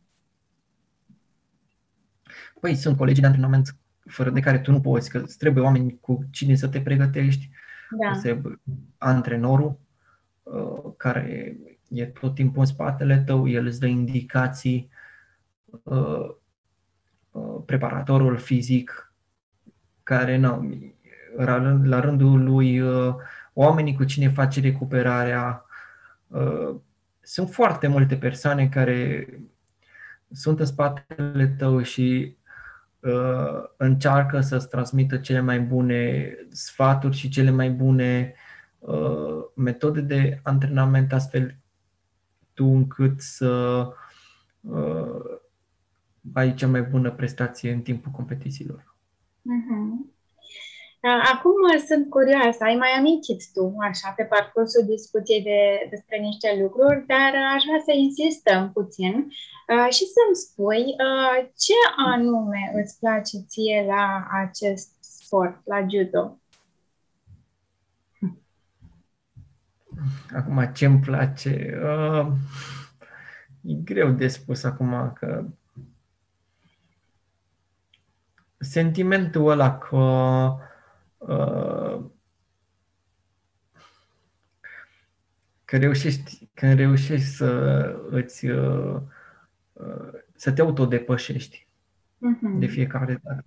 Păi, 2.60 2.76
sunt 2.76 2.98
colegii 2.98 3.22
de 3.22 3.28
antrenament 3.28 3.76
fără 4.06 4.30
de 4.30 4.40
care 4.40 4.60
tu 4.60 4.72
nu 4.72 4.82
poți, 4.82 5.10
că 5.10 5.18
îți 5.18 5.38
trebuie 5.38 5.64
oameni 5.64 6.00
cu 6.00 6.20
cine 6.32 6.56
să 6.56 6.68
te 6.68 6.82
pregătești. 6.82 7.50
Da. 7.90 8.10
Este 8.10 8.42
antrenorul 8.98 9.80
uh, 10.44 10.94
care 10.98 11.58
e 11.88 12.06
tot 12.06 12.36
timpul 12.36 12.60
în 12.60 12.66
spatele 12.66 13.24
tău, 13.26 13.48
el 13.48 13.66
îți 13.66 13.80
dă 13.80 13.86
indicații, 13.86 14.90
uh, 15.84 16.30
uh, 17.32 17.62
preparatorul 17.66 18.38
fizic, 18.38 19.14
care 20.04 20.38
nu, 20.38 20.70
la 21.84 22.00
rândul 22.00 22.44
lui 22.44 22.80
uh, 22.80 23.16
oamenii 23.54 23.96
cu 23.96 24.04
cine 24.04 24.30
face 24.30 24.62
recuperarea. 24.62 25.66
Uh, 26.28 26.76
sunt 27.22 27.50
foarte 27.50 27.88
multe 27.88 28.16
persoane 28.16 28.68
care 28.68 29.28
sunt 30.32 30.60
în 30.60 30.66
spatele 30.66 31.48
tău 31.58 31.82
și 31.82 32.36
uh, 33.00 33.64
încearcă 33.78 34.42
să-ți 34.42 34.70
transmită 34.70 35.18
cele 35.18 35.40
mai 35.40 35.60
bune 35.60 36.30
sfaturi 36.50 37.16
și 37.16 37.30
cele 37.30 37.50
mai 37.50 37.70
bune 37.70 38.34
metode 39.56 40.02
de 40.02 40.40
antrenament 40.44 41.14
astfel 41.14 41.56
tu 42.54 42.66
încât 42.66 43.22
să 43.22 43.84
ai 46.34 46.54
cea 46.54 46.68
mai 46.68 46.82
bună 46.82 47.12
prestație 47.12 47.72
în 47.72 47.82
timpul 47.82 48.12
competițiilor. 48.12 48.96
Uh-huh. 49.48 50.07
Acum 51.34 51.54
sunt 51.88 52.10
curioasă, 52.10 52.64
ai 52.64 52.76
mai 52.76 52.90
amintit 52.98 53.44
tu, 53.54 53.76
așa, 53.82 54.14
pe 54.16 54.24
parcursul 54.24 54.86
discuției 54.86 55.42
de, 55.42 55.88
despre 55.90 56.18
niște 56.18 56.60
lucruri, 56.62 57.06
dar 57.08 57.32
aș 57.56 57.64
vrea 57.68 57.82
să 57.86 57.92
insistăm 57.94 58.72
puțin 58.72 59.14
uh, 59.16 59.92
și 59.96 60.04
să-mi 60.16 60.36
spui 60.46 60.84
uh, 60.84 61.50
ce 61.58 61.74
anume 61.96 62.72
îți 62.76 63.00
place 63.00 63.38
ție 63.48 63.86
la 63.88 64.28
acest 64.44 64.90
sport, 65.00 65.62
la 65.66 65.80
judo? 65.90 66.40
Acum, 70.36 70.72
ce 70.74 70.86
îmi 70.86 71.00
place? 71.00 71.80
Uh, 71.84 72.28
e 73.62 73.74
greu 73.74 74.10
de 74.12 74.28
spus 74.28 74.64
acum 74.64 75.14
că 75.14 75.46
sentimentul 78.60 79.50
ăla 79.50 79.78
că 79.78 79.96
Uh, 79.96 80.76
că 85.66 85.78
reușești, 85.78 86.50
când 86.54 86.74
reușești 86.74 87.28
să 87.28 87.50
îți 88.10 88.48
să 90.36 90.52
te 90.52 90.62
autodepășești 90.62 91.68
uh-huh. 92.16 92.60
de 92.60 92.66
fiecare 92.66 93.22
dată. 93.24 93.44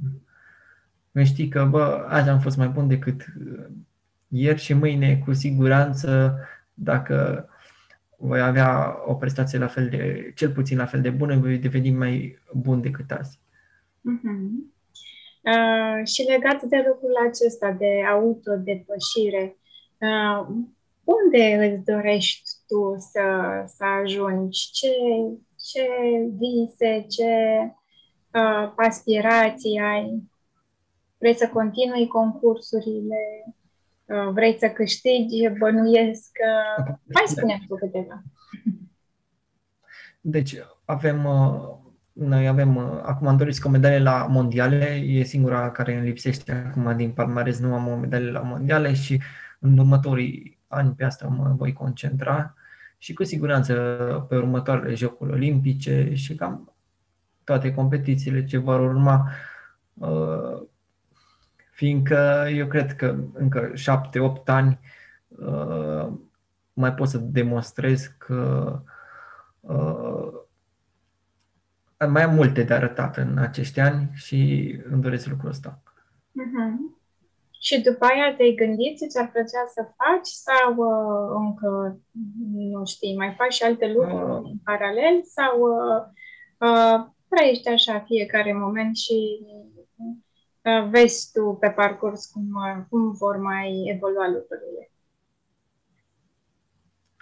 Când 1.13 1.27
știi 1.27 1.49
că, 1.49 1.65
bă, 1.65 2.05
azi 2.09 2.29
am 2.29 2.41
fost 2.41 2.57
mai 2.57 2.69
bun 2.69 2.89
decât 2.89 3.25
ieri 4.29 4.61
și 4.61 4.75
mâine, 4.75 5.19
cu 5.19 5.33
siguranță, 5.33 6.39
dacă 6.75 7.49
voi 8.17 8.41
avea 8.41 8.97
o 9.07 9.15
prestație 9.15 9.59
la 9.59 9.67
fel 9.67 9.89
de, 9.89 10.33
cel 10.35 10.53
puțin 10.53 10.77
la 10.77 10.87
fel 10.87 11.01
de 11.01 11.11
bună, 11.11 11.37
voi 11.37 11.59
deveni 11.59 11.91
mai 11.91 12.39
bun 12.55 12.81
decât 12.81 13.11
azi. 13.11 13.41
Uh-huh. 13.99 14.73
Uh, 15.41 16.07
și 16.07 16.23
legat 16.23 16.63
de 16.63 16.85
lucrul 16.89 17.17
acesta 17.29 17.71
de 17.71 18.03
autodepășire, 18.11 19.57
uh, 19.99 20.47
unde 21.05 21.73
îți 21.75 21.85
dorești 21.85 22.51
tu 22.67 22.97
să, 22.99 23.23
să 23.67 23.85
ajungi? 23.85 24.71
Ce, 24.73 24.89
ce 25.73 25.89
vise, 26.39 27.07
ce 27.09 27.33
uh, 28.35 28.73
aspirații 28.77 29.79
ai? 29.79 30.23
Vrei 31.19 31.35
să 31.35 31.49
continui 31.49 32.07
concursurile? 32.07 33.55
Uh, 34.05 34.29
vrei 34.33 34.59
să 34.59 34.69
câștigi? 34.69 35.49
Bănuiesc 35.59 36.31
că... 36.33 36.83
Uh, 36.83 36.95
hai 37.15 37.25
spune 37.27 37.61
tu 37.69 37.75
câteva. 37.75 38.23
Deci, 40.21 40.57
avem 40.85 41.25
uh, 41.25 41.90
noi 42.13 42.49
avem, 42.49 42.77
uh, 42.77 43.01
acum 43.03 43.27
am 43.27 43.37
dorit 43.37 43.65
o 43.65 43.69
medalie 43.69 43.99
la 43.99 44.27
mondiale, 44.27 44.85
e 44.95 45.23
singura 45.23 45.71
care 45.71 45.97
îmi 45.97 46.07
lipsește 46.07 46.53
acum 46.69 46.97
din 46.97 47.11
palmares, 47.11 47.59
nu 47.59 47.75
am 47.75 47.89
o 47.89 47.97
medalie 47.97 48.31
la 48.31 48.41
mondiale 48.41 48.95
și 48.95 49.21
în 49.59 49.79
următorii 49.79 50.59
ani 50.69 50.95
pe 50.95 51.05
asta 51.05 51.27
mă 51.27 51.55
voi 51.57 51.73
concentra. 51.73 52.55
Și 52.99 53.13
cu 53.13 53.25
siguranță 53.25 53.75
pe 54.29 54.37
următoarele 54.37 54.95
Jocuri 54.95 55.33
Olimpice 55.33 56.15
și 56.15 56.35
cam 56.35 56.75
toate 57.45 57.75
competițiile 57.75 58.45
ce 58.45 58.59
vor 58.59 58.81
urma, 58.81 59.31
uh, 59.95 60.63
fiindcă 61.71 62.47
eu 62.53 62.67
cred 62.67 62.97
că 62.97 63.17
încă 63.33 63.71
șapte-opt 63.75 64.49
ani 64.49 64.79
uh, 65.29 66.09
mai 66.73 66.95
pot 66.95 67.09
să 67.09 67.19
demonstrez 67.19 68.15
că 68.19 68.83
mai 72.09 72.23
am 72.23 72.35
multe 72.35 72.63
de 72.63 72.75
arătat 72.75 73.17
în 73.17 73.39
acești 73.39 73.81
ani 73.81 74.11
și 74.15 74.71
îmi 74.91 75.03
doresc 75.03 75.27
lucrul 75.27 75.51
ăsta. 75.51 75.83
Uh-huh. 76.31 76.99
Și 77.61 77.81
după 77.81 78.05
aia 78.05 78.35
te-ai 78.37 78.55
gândit 78.55 78.99
ce 78.99 79.07
ți-ar 79.07 79.31
plăcea 79.31 79.65
să 79.75 79.83
faci 79.97 80.29
sau 80.47 80.75
uh, 80.77 81.31
încă, 81.45 82.01
nu 82.73 82.85
știi, 82.85 83.17
mai 83.17 83.35
faci 83.39 83.53
și 83.53 83.63
alte 83.63 83.93
lucruri 83.93 84.31
uh. 84.31 84.51
în 84.51 84.59
paralel 84.65 85.23
sau 85.25 85.61
uh, 85.61 86.03
uh, 86.59 87.07
trăiești 87.29 87.69
așa 87.69 88.01
fiecare 88.01 88.53
moment 88.53 88.97
și 88.97 89.41
uh, 90.63 90.89
vezi 90.91 91.31
tu 91.33 91.57
pe 91.61 91.71
parcurs 91.71 92.27
cum, 92.27 92.49
uh, 92.55 92.85
cum 92.89 93.13
vor 93.13 93.37
mai 93.37 93.93
evolua 93.95 94.29
lucrurile? 94.29 94.91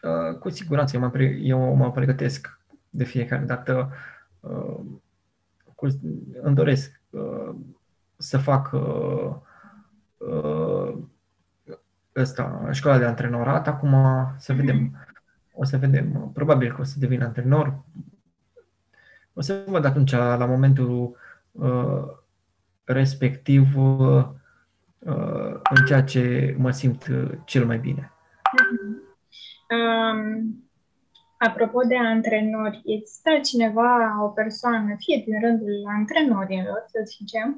Uh, 0.02 0.38
cu 0.38 0.48
siguranță 0.48 0.96
eu 0.96 1.02
mă, 1.02 1.10
pre- 1.10 1.38
eu 1.42 1.74
mă 1.74 1.90
pregătesc 1.90 2.60
de 2.90 3.04
fiecare 3.04 3.44
dată 3.44 3.88
uh, 3.90 3.96
cu, 3.96 4.17
îmi 6.42 6.54
doresc 6.54 7.00
uh, 7.10 7.54
să 8.16 8.38
fac 8.38 8.72
uh, 8.72 9.34
uh, 10.16 10.98
ăsta, 12.16 12.68
școala 12.72 12.98
de 12.98 13.04
antrenorat. 13.04 13.66
Acum 13.66 13.94
să 14.38 14.52
vedem, 14.52 15.06
o 15.52 15.64
să 15.64 15.76
vedem, 15.76 16.30
probabil 16.34 16.74
că 16.74 16.80
o 16.80 16.84
să 16.84 16.98
devin 16.98 17.22
antrenor. 17.22 17.84
O 19.32 19.40
să 19.40 19.64
văd 19.66 19.84
atunci, 19.84 20.10
la 20.12 20.46
momentul 20.46 21.16
uh, 21.52 22.04
respectiv, 22.84 23.76
uh, 23.76 24.26
în 25.70 25.84
ceea 25.86 26.02
ce 26.02 26.54
mă 26.58 26.70
simt 26.70 27.06
cel 27.44 27.66
mai 27.66 27.78
bine. 27.78 28.12
Um, 29.70 30.67
Apropo 31.38 31.80
de 31.82 31.96
antrenori, 31.96 32.82
există 32.84 33.30
cineva, 33.48 33.90
o 34.26 34.28
persoană, 34.28 34.94
fie 35.04 35.22
din 35.26 35.40
rândul 35.40 35.74
antrenorilor, 35.98 36.80
să 36.92 37.00
zicem, 37.14 37.48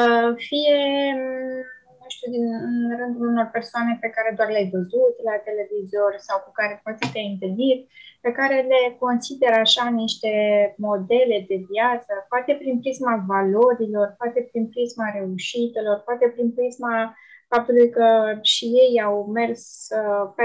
uh, 0.00 0.30
fie, 0.48 0.78
mm, 1.14 1.62
nu 2.00 2.08
știu, 2.14 2.30
din 2.36 2.46
rândul 3.00 3.28
unor 3.28 3.48
persoane 3.52 3.98
pe 4.00 4.08
care 4.14 4.30
doar 4.36 4.48
le-ai 4.50 4.72
văzut 4.76 5.14
la 5.28 5.36
televizor 5.48 6.12
sau 6.26 6.36
cu 6.44 6.50
care 6.58 6.80
poate 6.84 7.04
te-ai 7.12 7.32
întâlnit, 7.32 7.80
pe 8.20 8.30
care 8.38 8.56
le 8.72 8.82
consider 9.04 9.52
așa 9.52 9.84
niște 10.02 10.32
modele 10.86 11.38
de 11.50 11.58
viață, 11.70 12.12
poate 12.28 12.52
prin 12.60 12.76
prisma 12.82 13.24
valorilor, 13.32 14.14
poate 14.18 14.40
prin 14.50 14.64
prisma 14.72 15.06
reușitelor, 15.18 15.96
poate 16.06 16.26
prin 16.34 16.48
prisma 16.56 16.94
faptului 17.48 17.90
că 17.90 18.38
și 18.42 18.64
ei 18.64 19.02
au 19.02 19.26
mers 19.26 19.88
uh, 19.90 20.32
pe 20.36 20.42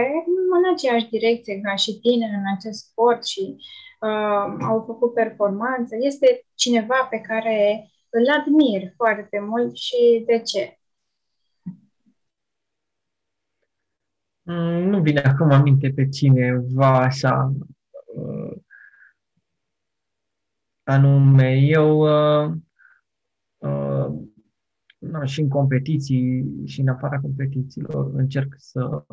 în 0.58 0.74
aceeași 0.74 1.10
direcție 1.10 1.62
ca 1.62 1.76
și 1.76 2.00
tine 2.00 2.26
în 2.26 2.44
acest 2.58 2.80
sport 2.86 3.26
și 3.26 3.56
uh, 4.00 4.56
au 4.62 4.84
făcut 4.86 5.14
performanță. 5.14 5.96
Este 6.00 6.46
cineva 6.56 7.08
pe 7.10 7.20
care 7.20 7.88
îl 8.10 8.26
admir 8.40 8.94
foarte 8.96 9.40
mult 9.40 9.76
și 9.76 10.24
de 10.26 10.40
ce? 10.42 10.78
Mm, 14.42 14.90
nu 14.90 15.02
vine 15.02 15.20
acum 15.20 15.52
aminte 15.52 15.92
pe 15.96 16.10
cineva 16.10 17.00
așa 17.00 17.52
uh, 18.16 18.58
anume. 20.84 21.52
Eu 21.54 22.00
uh, 22.00 22.52
uh, 23.58 24.33
na, 25.14 25.26
și 25.26 25.42
în 25.42 25.50
competiții 25.50 26.46
și 26.66 26.82
în 26.82 26.88
afara 26.88 27.20
competițiilor 27.20 28.12
încerc 28.14 28.54
să 28.58 29.04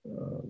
uh, 0.00 0.48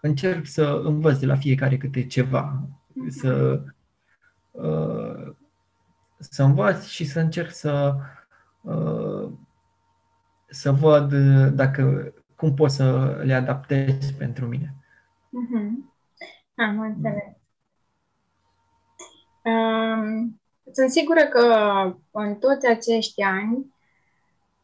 încerc 0.00 0.46
să 0.46 0.80
învăț 0.84 1.18
de 1.18 1.26
la 1.26 1.36
fiecare 1.36 1.76
câte 1.76 2.06
ceva, 2.06 2.68
să 3.08 3.62
uh, 4.50 5.34
să 6.18 6.42
învăț 6.42 6.84
și 6.84 7.04
să 7.04 7.20
încerc 7.20 7.50
să 7.50 7.96
uh, 8.60 9.32
să 10.48 10.72
văd 10.72 11.14
dacă 11.54 12.12
cum 12.36 12.54
pot 12.54 12.70
să 12.70 13.16
le 13.24 13.34
adaptez 13.34 14.10
pentru 14.10 14.46
mine. 14.46 14.74
Mm-hmm. 15.26 15.96
Am 16.54 16.80
înțeles. 16.80 17.36
Um, 19.44 20.40
sunt 20.72 20.90
sigură 20.90 21.24
că 21.24 21.44
în 22.10 22.34
toți 22.34 22.66
acești 22.66 23.22
ani 23.22 23.74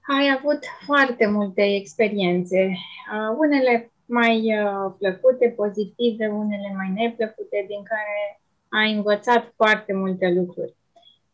ai 0.06 0.36
avut 0.38 0.58
foarte 0.86 1.26
multe 1.26 1.62
experiențe, 1.62 2.66
uh, 2.66 3.36
unele 3.38 3.92
mai 4.06 4.36
uh, 4.36 4.92
plăcute, 4.98 5.48
pozitive, 5.48 6.26
unele 6.26 6.72
mai 6.76 6.90
neplăcute, 6.94 7.64
din 7.68 7.82
care 7.82 8.40
ai 8.68 8.92
învățat 8.92 9.52
foarte 9.56 9.92
multe 9.92 10.32
lucruri. 10.32 10.74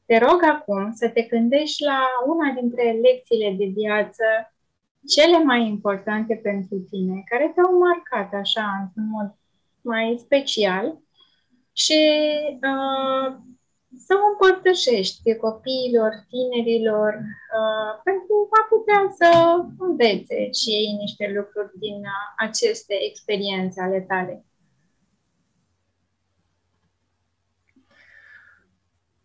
Te 0.07 0.19
rog 0.19 0.41
acum 0.43 0.93
să 0.95 1.09
te 1.09 1.23
gândești 1.23 1.83
la 1.83 2.01
una 2.27 2.53
dintre 2.61 2.99
lecțiile 3.03 3.55
de 3.59 3.65
viață 3.65 4.25
cele 5.09 5.45
mai 5.45 5.67
importante 5.67 6.35
pentru 6.35 6.77
tine, 6.91 7.23
care 7.29 7.53
te-au 7.55 7.79
marcat 7.79 8.33
așa, 8.33 8.81
într-un 8.83 9.09
mod 9.11 9.35
mai 9.81 10.17
special 10.25 10.99
și 11.73 12.01
uh, 12.53 13.37
să 13.97 14.15
o 14.15 14.27
împărtășești 14.31 15.37
copiilor, 15.37 16.27
tinerilor, 16.29 17.13
uh, 17.15 18.01
pentru 18.05 18.49
a 18.51 18.63
putea 18.69 19.15
să 19.19 19.29
învețe 19.79 20.51
și 20.51 20.69
ei 20.71 20.93
niște 20.99 21.33
lucruri 21.37 21.79
din 21.79 21.97
uh, 21.97 22.27
aceste 22.37 22.95
experiențe 23.09 23.81
ale 23.81 24.01
tale. 24.01 24.45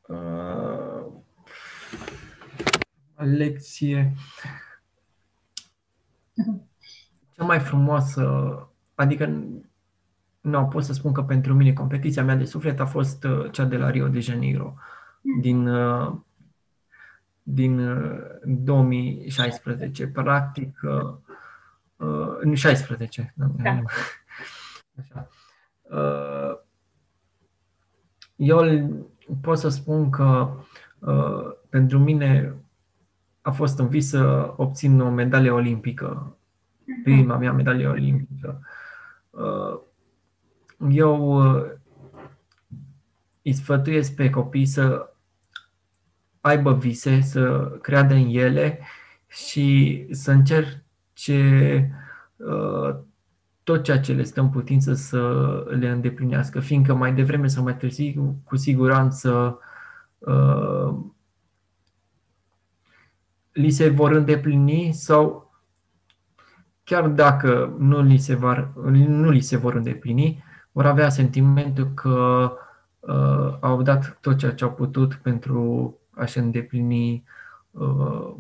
Uh, 0.08 1.06
lecție. 3.16 4.14
Cea 7.36 7.44
mai 7.44 7.60
frumoasă, 7.60 8.24
adică 8.96 9.26
nu 10.46 10.66
pot 10.66 10.84
să 10.84 10.94
spun 10.94 11.12
că 11.12 11.24
pentru 11.24 11.54
mine 11.54 11.74
competiția 11.74 12.24
mea 12.24 12.36
de 12.36 12.46
suflet 12.46 12.80
a 12.80 12.86
fost 12.86 13.24
uh, 13.24 13.52
cea 13.52 13.64
de 13.64 13.78
la 13.78 13.90
Rio 13.90 14.08
de 14.08 14.20
Janeiro 14.20 14.74
mm. 15.22 15.42
din, 15.42 15.68
uh, 15.68 16.14
din 17.44 17.90
2016. 18.44 20.04
Uh, 20.04 20.10
Practic, 20.14 20.80
în 22.40 22.56
16. 22.56 23.34
Da. 23.36 23.82
Așa. 25.00 25.30
Eu 28.36 28.90
pot 29.42 29.58
să 29.58 29.70
spun 29.70 30.10
că 30.10 30.50
pentru 31.70 32.00
mine 32.00 32.56
a 33.42 33.52
fost 33.52 33.80
un 33.80 33.88
vis 33.88 34.10
să 34.10 34.54
obțin 34.58 35.00
o 35.00 35.10
medalie 35.10 35.52
olimpică 35.52 36.38
prima 37.04 37.38
mea 37.38 37.52
medalie 37.52 37.88
olimpică. 37.88 38.62
Uh, 40.78 40.88
eu 40.92 41.40
uh, 41.56 41.72
îți 43.42 43.58
sfătuiesc 43.58 44.16
pe 44.16 44.30
copii 44.30 44.66
să 44.66 45.14
aibă 46.42 46.74
vise, 46.74 47.22
să 47.22 47.72
creadă 47.82 48.14
în 48.14 48.28
ele 48.30 48.80
și 49.28 50.08
să 50.12 50.32
încerce 50.32 51.92
uh, 52.36 52.96
tot 53.64 53.84
ceea 53.84 54.00
ce 54.00 54.14
le 54.14 54.24
stă 54.24 54.42
în 54.42 54.50
putință 54.50 54.94
să 54.94 55.64
le 55.70 55.90
îndeplinească, 55.90 56.60
fiindcă 56.60 56.94
mai 56.94 57.14
devreme 57.14 57.48
sau 57.48 57.64
mai 57.64 57.78
târziu, 57.78 58.42
cu 58.44 58.56
siguranță, 58.56 59.60
uh, 60.18 60.96
li 63.52 63.70
se 63.70 63.90
vor 63.90 64.12
îndeplini 64.12 64.94
sau 64.94 65.54
chiar 66.84 67.08
dacă 67.08 67.76
nu 67.80 68.02
li 68.02 68.18
se, 68.18 68.36
var, 68.36 68.72
nu 69.08 69.30
li 69.30 69.42
se 69.42 69.58
vor 69.58 69.76
îndeplini, 69.76 70.44
vor 70.76 70.86
avea 70.86 71.10
sentimentul 71.10 71.94
că 71.94 72.52
uh, 73.00 73.58
au 73.60 73.82
dat 73.82 74.18
tot 74.22 74.38
ceea 74.38 74.54
ce 74.54 74.64
au 74.64 74.72
putut 74.72 75.14
pentru 75.14 75.98
a-și 76.10 76.38
îndeplini 76.38 77.24
uh, 77.72 78.36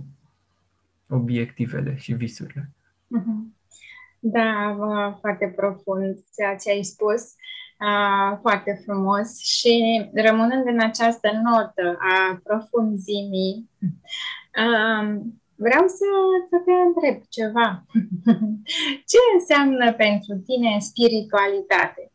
obiectivele 1.09 1.95
și 1.97 2.13
visurile. 2.13 2.69
Mhm. 3.07 3.55
Da, 4.19 4.75
foarte 5.19 5.53
profund 5.55 6.17
ceea 6.35 6.55
ce 6.55 6.69
ai 6.69 6.83
spus, 6.83 7.21
uh, 7.79 8.37
foarte 8.41 8.81
frumos 8.85 9.37
și 9.37 10.05
rămânând 10.13 10.65
în 10.65 10.79
această 10.79 11.29
notă 11.43 11.97
a 11.99 12.39
profunzimii, 12.43 13.69
uh, 14.61 15.19
vreau 15.55 15.87
să, 15.87 16.05
să 16.49 16.57
te 16.65 16.71
întreb 16.71 17.21
ceva. 17.29 17.85
ce 19.11 19.17
înseamnă 19.39 19.93
pentru 19.93 20.35
tine 20.45 20.77
spiritualitate? 20.79 22.09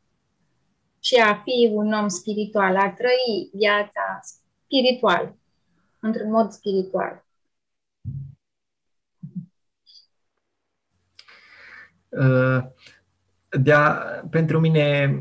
Și 1.03 1.15
a 1.15 1.35
fi 1.35 1.71
un 1.73 1.93
om 1.93 2.09
spiritual, 2.09 2.77
a 2.77 2.91
trăi 2.91 3.51
viața 3.53 4.21
spiritual, 4.23 5.35
într-un 6.01 6.31
mod 6.31 6.51
spiritual. 6.51 7.25
Uh, 12.09 12.65
de 13.61 13.73
a, 13.73 13.91
pentru 14.31 14.61
mine, 14.61 15.19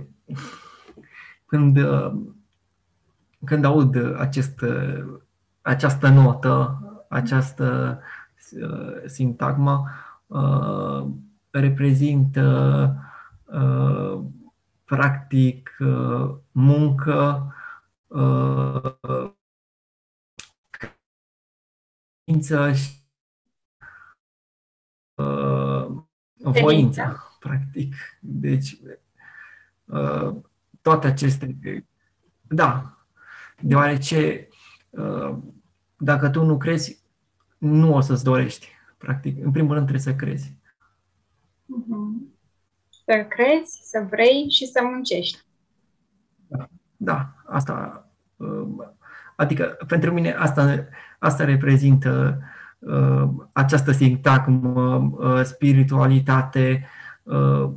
când, 1.45 1.77
uh, 1.77 2.11
când 3.45 3.65
aud 3.65 4.15
acest, 4.17 4.65
această 5.61 6.07
notă, 6.07 6.79
această 7.09 7.99
uh, 8.61 9.01
sintagmă, 9.05 9.83
reprezintă 11.49 12.95
practic 14.85 15.58
muncă, 16.51 17.53
și 26.53 26.61
voința, 26.61 27.37
practic. 27.39 27.95
Deci, 28.21 28.79
uh, 29.85 30.35
toate 30.81 31.07
aceste. 31.07 31.57
Da, 32.41 32.97
deoarece 33.61 34.47
uh, 34.89 35.37
dacă 35.97 36.29
tu 36.29 36.43
nu 36.43 36.57
crezi, 36.57 37.03
nu 37.57 37.95
o 37.95 37.99
să-ți 37.99 38.23
dorești. 38.23 38.67
Practic, 38.97 39.43
în 39.43 39.51
primul 39.51 39.73
rând 39.73 39.87
trebuie 39.87 40.13
să 40.13 40.19
crezi. 40.19 40.57
Uh-huh. 41.63 42.37
Să 42.89 43.25
crezi, 43.29 43.81
să 43.83 44.07
vrei 44.09 44.49
și 44.49 44.65
să 44.65 44.81
muncești. 44.83 45.47
Da, 46.49 46.67
da 46.97 47.33
asta. 47.45 48.07
Uh, 48.35 48.67
adică, 49.35 49.77
pentru 49.87 50.13
mine, 50.13 50.31
asta, 50.31 50.87
asta 51.19 51.43
reprezintă 51.43 52.39
Uh, 52.79 53.29
această 53.51 53.91
sintagmă, 53.91 55.11
uh, 55.17 55.43
spiritualitate, 55.43 56.87
uh, 57.23 57.69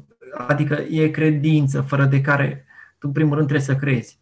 adică 0.47 0.75
e 0.75 1.09
credință 1.09 1.81
fără 1.81 2.05
de 2.05 2.21
care 2.21 2.65
tu 2.99 3.07
în 3.07 3.13
primul 3.13 3.35
rând 3.35 3.49
trebuie 3.49 3.67
să 3.67 3.77
crezi. 3.77 4.19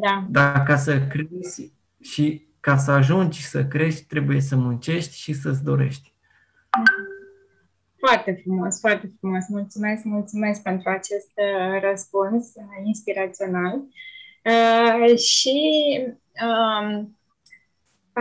Da. 0.00 0.26
Dar 0.30 0.62
ca 0.62 0.76
să 0.76 1.00
crezi 1.00 1.72
și 2.00 2.46
ca 2.60 2.76
să 2.76 2.90
ajungi 2.90 3.46
să 3.46 3.64
crești, 3.64 4.06
trebuie 4.06 4.40
să 4.40 4.56
muncești 4.56 5.16
și 5.16 5.32
să-ți 5.32 5.64
dorești. 5.64 6.14
Foarte 8.06 8.40
frumos, 8.42 8.80
foarte 8.80 9.12
frumos. 9.18 9.44
Mulțumesc, 9.48 10.04
mulțumesc 10.04 10.62
pentru 10.62 10.90
acest 10.90 11.32
răspuns 11.80 12.52
inspirațional. 12.84 13.82
Uh, 14.44 15.18
și 15.18 15.58
uh, 16.42 17.04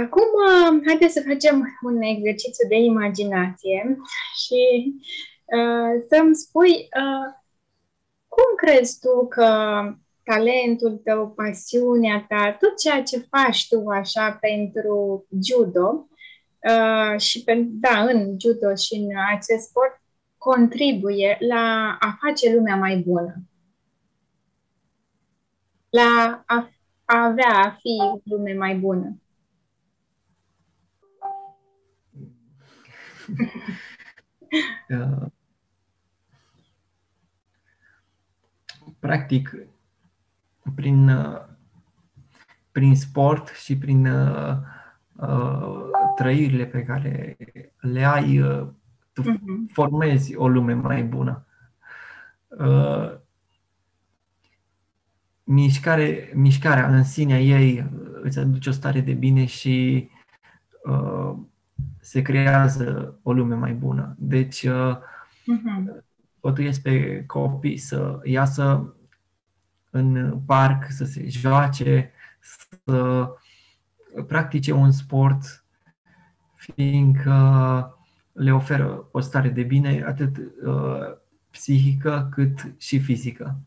Acum, 0.04 0.30
uh, 0.48 0.82
haideți 0.86 1.13
să 1.13 1.24
facem 1.28 1.80
un 1.82 2.02
exercițiu 2.02 2.67
de 2.67 2.76
imaginație 2.76 3.98
și 4.43 4.93
uh, 5.45 6.04
să-mi 6.10 6.36
spui 6.36 6.71
uh, 6.71 7.34
cum 8.28 8.43
crezi 8.56 9.00
tu 9.00 9.28
că 9.28 9.50
talentul 10.24 11.02
tău, 11.04 11.30
pasiunea 11.30 12.26
ta, 12.28 12.58
tot 12.60 12.78
ceea 12.78 13.04
ce 13.04 13.28
faci 13.30 13.67
tu 13.67 13.84
așa 13.88 14.38
pentru 14.41 15.26
judo 15.41 16.08
uh, 16.65 17.19
și 17.19 17.43
pe, 17.43 17.67
da, 17.67 17.99
în 18.01 18.39
judo 18.39 18.75
și 18.75 18.95
în 18.95 19.10
acest 19.36 19.67
sport 19.67 20.01
contribuie 20.38 21.38
la 21.39 21.97
a 21.99 22.17
face 22.21 22.54
lumea 22.56 22.75
mai 22.75 22.97
bună, 22.97 23.43
la 25.89 26.43
a, 26.45 26.69
a 27.06 27.23
avea, 27.25 27.58
a 27.65 27.69
fi 27.69 28.21
lume 28.23 28.54
mai 28.54 28.75
bună. 28.75 29.17
Uh, 34.89 35.25
practic, 38.99 39.56
prin, 40.75 41.10
uh, 41.10 41.41
prin 42.71 42.95
sport 42.95 43.47
și 43.47 43.78
prin 43.78 44.06
uh, 44.06 44.58
uh, 45.15 45.89
trăirile 46.15 46.65
pe 46.65 46.84
care 46.84 47.38
le 47.80 48.04
ai, 48.04 48.39
uh, 48.39 48.67
tu 49.13 49.21
uh-huh. 49.21 49.73
formezi 49.73 50.36
o 50.36 50.47
lume 50.47 50.73
mai 50.73 51.04
bună. 51.04 51.45
Uh, 52.47 53.17
mișcare, 55.43 56.32
mișcarea 56.34 56.88
în 56.88 57.04
sine 57.04 57.39
ei 57.41 57.89
îți 58.21 58.39
aduce 58.39 58.69
o 58.69 58.71
stare 58.71 58.99
de 58.99 59.13
bine 59.13 59.45
și 59.45 60.10
uh, 60.84 61.36
se 61.99 62.21
creează 62.21 63.19
o 63.23 63.34
lume 63.34 63.56
mai 63.56 63.73
bună. 63.73 64.15
Deci, 64.17 64.67
uh-huh. 64.67 64.97
sfătuiesc 66.38 66.82
pe 66.82 67.23
copii 67.25 67.78
să 67.78 68.19
iasă 68.23 68.95
în 69.89 70.39
parc, 70.45 70.91
să 70.91 71.06
se 71.06 71.28
joace, 71.28 72.12
să 72.39 73.30
practice 74.28 74.71
un 74.71 74.91
sport, 74.91 75.64
fiindcă 76.73 77.97
le 78.32 78.54
oferă 78.54 79.06
o 79.12 79.19
stare 79.19 79.49
de 79.49 79.63
bine, 79.63 80.04
atât 80.08 80.38
uh, 80.38 81.17
psihică 81.51 82.28
cât 82.32 82.73
și 82.78 82.99
fizică. 82.99 83.58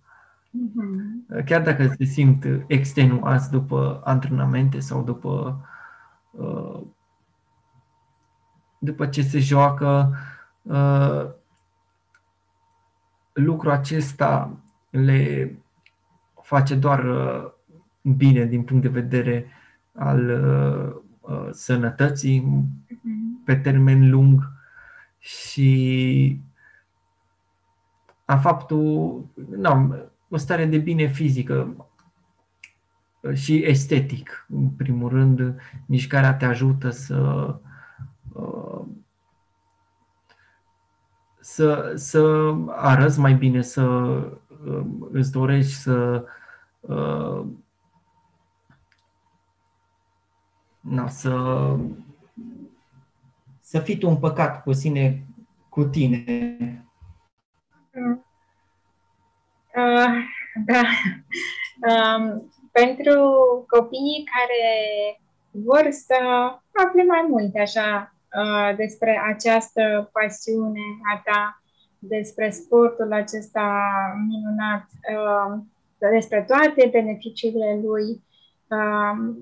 Uh-huh. 0.48 1.44
Chiar 1.44 1.62
dacă 1.62 1.86
se 1.86 2.04
simt 2.04 2.46
extenuați 2.66 3.50
după 3.50 4.00
antrenamente 4.04 4.78
sau 4.78 5.02
după 5.02 5.60
uh, 6.30 6.80
după 8.78 9.06
ce 9.06 9.22
se 9.22 9.38
joacă, 9.38 10.16
uh, 10.62 11.26
lucrul 13.32 13.70
acesta 13.70 14.56
le 14.90 15.52
face 16.42 16.74
doar 16.74 17.04
uh, 17.04 17.50
bine 18.16 18.44
din 18.44 18.62
punct 18.62 18.82
de 18.82 18.88
vedere 18.88 19.46
al 19.92 20.28
uh, 21.20 21.48
sănătății 21.50 22.40
mhm. 22.40 22.87
Pe 23.48 23.56
termen 23.56 24.10
lung 24.10 24.52
și 25.18 26.40
a 28.24 28.36
faptul, 28.36 29.24
nu, 29.50 29.94
o 30.28 30.36
stare 30.36 30.64
de 30.66 30.78
bine 30.78 31.06
fizică 31.06 31.86
și 33.32 33.64
estetic. 33.64 34.46
În 34.48 34.68
primul 34.68 35.08
rând, 35.08 35.54
mișcarea 35.86 36.34
te 36.34 36.44
ajută 36.44 36.90
să 36.90 37.54
să, 41.40 41.92
să 41.94 42.54
arăți 42.68 43.20
mai 43.20 43.34
bine, 43.34 43.62
să 43.62 43.82
um, 43.82 45.08
îți 45.12 45.32
dorești 45.32 45.72
să 45.72 46.24
uh, 46.80 47.46
na, 50.80 51.08
să 51.08 51.32
să 53.70 53.78
fii 53.78 53.98
tu 53.98 54.08
împăcat 54.08 54.62
cu 54.62 54.72
sine, 54.72 55.26
cu 55.68 55.84
tine? 55.84 56.24
Uh, 59.74 60.14
da. 60.64 60.82
Um, 61.88 62.52
pentru 62.72 63.20
copiii 63.68 64.28
care 64.34 65.20
vor 65.50 65.88
să 65.90 66.14
afle 66.86 67.04
mai 67.04 67.26
multe 67.28 67.60
așa 67.60 68.14
uh, 68.34 68.76
despre 68.76 69.22
această 69.34 70.10
pasiune 70.12 70.80
a 71.14 71.20
ta, 71.24 71.62
despre 71.98 72.50
sportul 72.50 73.12
acesta 73.12 73.92
minunat, 74.28 74.84
uh, 75.14 75.58
despre 76.10 76.44
toate 76.46 76.88
beneficiile 76.92 77.80
lui, 77.82 78.22
uh, 78.68 79.36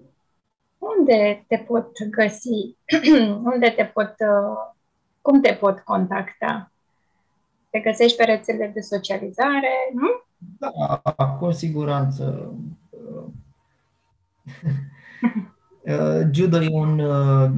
unde 0.79 1.45
te 1.49 1.57
pot 1.57 2.05
găsi, 2.11 2.77
unde 3.53 3.71
te 3.77 3.85
pot, 3.85 4.15
uh, 4.19 4.75
cum 5.21 5.41
te 5.41 5.53
pot 5.53 5.79
contacta? 5.79 6.71
Te 7.71 7.79
găsești 7.79 8.17
pe 8.17 8.25
rețelele 8.25 8.71
de 8.75 8.81
socializare, 8.81 9.91
nu? 9.95 10.09
Da, 10.59 11.03
cu 11.39 11.51
siguranță. 11.51 12.55
Uh, 15.87 16.29
judo 16.31 16.63
e 16.63 16.69
un 16.71 16.99
uh, 16.99 17.51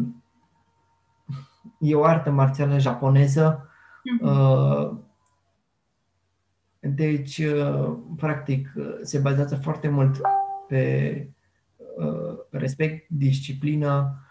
e 1.78 1.94
o 1.94 2.04
artă 2.04 2.30
marțială 2.30 2.78
japoneză. 2.78 3.68
Mhm. 4.20 5.06
Deci, 6.80 7.42
practic, 8.16 8.72
se 9.02 9.18
bazează 9.18 9.56
foarte 9.56 9.88
mult 9.88 10.20
pe 10.66 11.28
respect, 12.50 13.08
disciplină. 13.08 14.22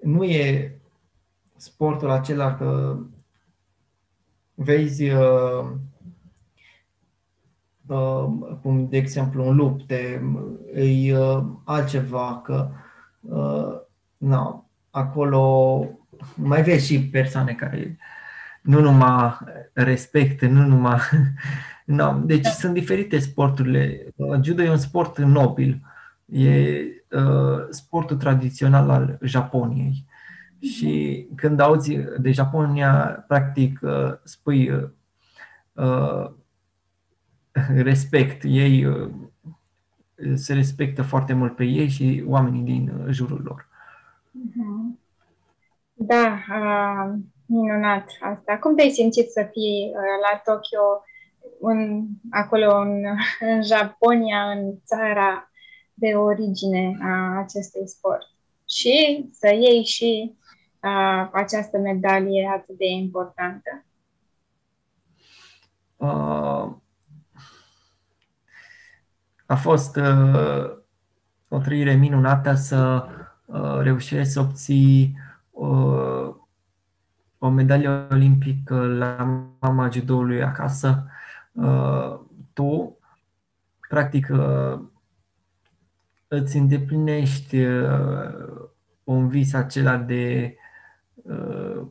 Nu 0.00 0.24
e 0.24 0.74
sportul 1.56 2.10
acela 2.10 2.56
că 2.56 2.98
vezi 4.54 5.10
cum 8.62 8.88
de 8.88 8.96
exemplu 8.96 9.48
în 9.48 9.56
lupte, 9.56 10.22
e 10.74 11.14
altceva 11.64 12.40
că 12.44 12.70
na, 14.16 14.70
acolo 14.90 15.84
mai 16.34 16.62
vezi 16.62 16.86
și 16.86 17.08
persoane 17.08 17.52
care 17.52 17.98
nu 18.62 18.80
numai 18.80 19.38
respectă, 19.72 20.46
nu 20.46 20.66
numai... 20.66 20.98
no, 21.90 22.20
deci 22.24 22.42
da. 22.42 22.50
sunt 22.50 22.74
diferite 22.74 23.18
sporturile. 23.18 24.06
Judo 24.42 24.62
e 24.62 24.70
un 24.70 24.78
sport 24.78 25.18
nobil. 25.18 25.80
E 26.26 26.82
uh, 27.10 27.66
sportul 27.70 28.16
tradițional 28.16 28.90
al 28.90 29.18
Japoniei. 29.22 30.04
Și 30.60 31.26
când 31.34 31.60
auzi 31.60 31.98
de 32.18 32.30
Japonia, 32.30 33.24
practic 33.28 33.80
uh, 33.82 34.12
spui 34.22 34.70
uh, 35.72 36.30
respect. 37.90 38.42
Ei 38.44 38.84
uh, 38.84 39.10
se 40.34 40.54
respectă 40.54 41.02
foarte 41.02 41.32
mult 41.32 41.56
pe 41.56 41.64
ei 41.64 41.88
și 41.88 42.24
oamenii 42.26 42.62
din 42.62 42.92
uh, 42.98 43.12
jurul 43.12 43.40
lor. 43.44 43.68
Mhm. 44.30 44.98
Da, 45.94 46.38
uh, 46.48 47.18
minunat 47.46 48.10
asta. 48.20 48.58
Cum 48.58 48.74
te-ai 48.76 48.90
simțit 48.90 49.30
să 49.30 49.48
fii 49.52 49.92
uh, 49.94 50.02
la 50.30 50.40
Tokyo, 50.44 51.04
în, 51.60 52.06
acolo 52.30 52.76
în, 52.76 53.04
în 53.40 53.62
Japonia, 53.62 54.50
în 54.50 54.80
țara 54.84 55.50
de 55.94 56.14
origine 56.14 56.98
a 57.02 57.38
acestui 57.38 57.88
sport? 57.88 58.26
Și 58.68 59.28
să 59.32 59.52
iei 59.52 59.84
și 59.84 60.34
uh, 60.82 61.28
această 61.32 61.78
medalie 61.78 62.50
atât 62.54 62.76
de 62.76 62.86
importantă? 62.86 63.84
Uh, 65.96 66.72
a 69.46 69.54
fost 69.54 69.96
uh, 69.96 70.78
o 71.48 71.58
trăire 71.58 71.94
minunată 71.94 72.54
să 72.54 73.06
uh, 73.44 73.78
reușești 73.80 74.32
să 74.32 74.40
obții 74.40 75.18
uh, 75.50 76.34
o 77.38 77.48
medalie 77.48 77.88
olimpică 77.88 78.86
la 78.86 79.40
mama 79.60 79.88
judoului 79.88 80.42
acasă. 80.42 81.06
Uh, 81.52 82.20
tu, 82.52 82.98
practic, 83.88 84.28
uh, 84.30 84.80
îți 86.28 86.56
îndeplinești 86.56 87.64
uh, 87.64 88.68
un 89.04 89.28
vis 89.28 89.54
acela 89.54 89.96
de 89.96 90.56
uh, 91.14 91.86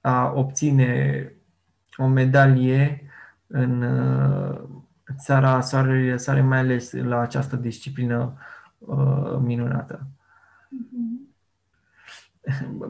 a 0.00 0.32
obține 0.34 1.32
o 1.96 2.06
medalie 2.06 3.10
în 3.46 3.82
uh, 3.82 4.62
țara 5.18 5.60
soarelui 5.60 6.18
sare, 6.18 6.40
mai 6.40 6.58
ales 6.58 6.92
la 6.92 7.18
această 7.18 7.56
disciplină 7.56 8.36
uh, 8.78 9.36
minunată. 9.40 10.06
Mm-hmm. 10.66 11.30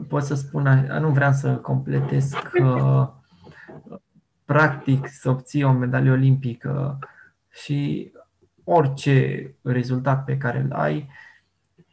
Pot 0.07 0.23
să 0.23 0.35
spun, 0.35 0.87
nu 0.99 1.09
vreau 1.09 1.31
să 1.31 1.55
completez 1.55 2.31
că 2.51 3.09
practic 4.45 5.07
să 5.07 5.29
obții 5.29 5.63
o 5.63 5.71
medalie 5.71 6.11
olimpică 6.11 6.99
și 7.51 8.11
orice 8.63 9.49
rezultat 9.61 10.23
pe 10.23 10.37
care 10.37 10.59
îl 10.59 10.71
ai, 10.71 11.09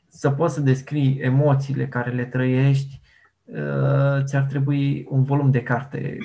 să 0.09 0.31
poți 0.31 0.55
să 0.55 0.61
descrii 0.61 1.19
emoțiile 1.19 1.89
care 1.89 2.11
le 2.11 2.25
trăiești, 2.25 3.01
uh, 3.45 4.25
ți-ar 4.25 4.43
trebui 4.43 5.07
un 5.09 5.23
volum 5.23 5.51
de 5.51 5.63
carte, 5.63 6.19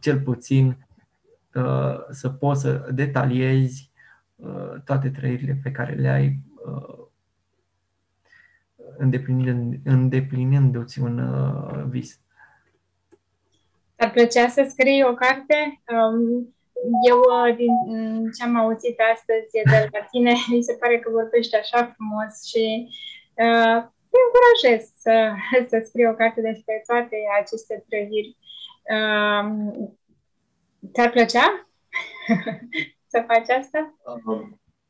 cel 0.00 0.20
puțin, 0.20 0.76
Uh, 1.54 1.96
să 2.10 2.28
poți 2.28 2.60
să 2.60 2.88
detaliezi 2.94 3.90
uh, 4.36 4.74
toate 4.84 5.10
trăirile 5.10 5.60
pe 5.62 5.70
care 5.70 5.94
le 5.94 6.08
ai 6.08 6.38
uh, 6.66 6.98
îndeplinindu-ți 9.84 11.00
un 11.00 11.20
vis. 11.88 12.20
Ar 14.02 14.10
plăcea 14.10 14.48
să 14.48 14.66
scrii 14.68 15.02
o 15.10 15.14
carte? 15.14 15.82
Um, 15.94 16.18
eu, 17.10 17.20
din 17.56 17.74
ce 18.34 18.42
am 18.44 18.56
auzit 18.56 18.96
astăzi 19.14 19.50
de 19.70 19.88
la 19.92 20.02
tine, 20.10 20.32
mi 20.56 20.62
se 20.62 20.76
pare 20.80 20.98
că 20.98 21.10
vorbești 21.10 21.56
așa 21.56 21.78
frumos 21.94 22.32
și 22.50 22.64
uh, 23.44 23.78
te 24.10 24.18
încurajez 24.24 24.82
să, 25.04 25.14
să 25.70 25.76
scrii 25.86 26.12
o 26.12 26.14
carte 26.20 26.40
despre 26.40 26.82
toate 26.86 27.16
aceste 27.40 27.84
trăiri. 27.88 28.36
Uh, 28.94 29.44
Ți-ar 30.92 31.10
plăcea 31.10 31.46
să 33.12 33.24
faci 33.26 33.48
asta? 33.60 33.94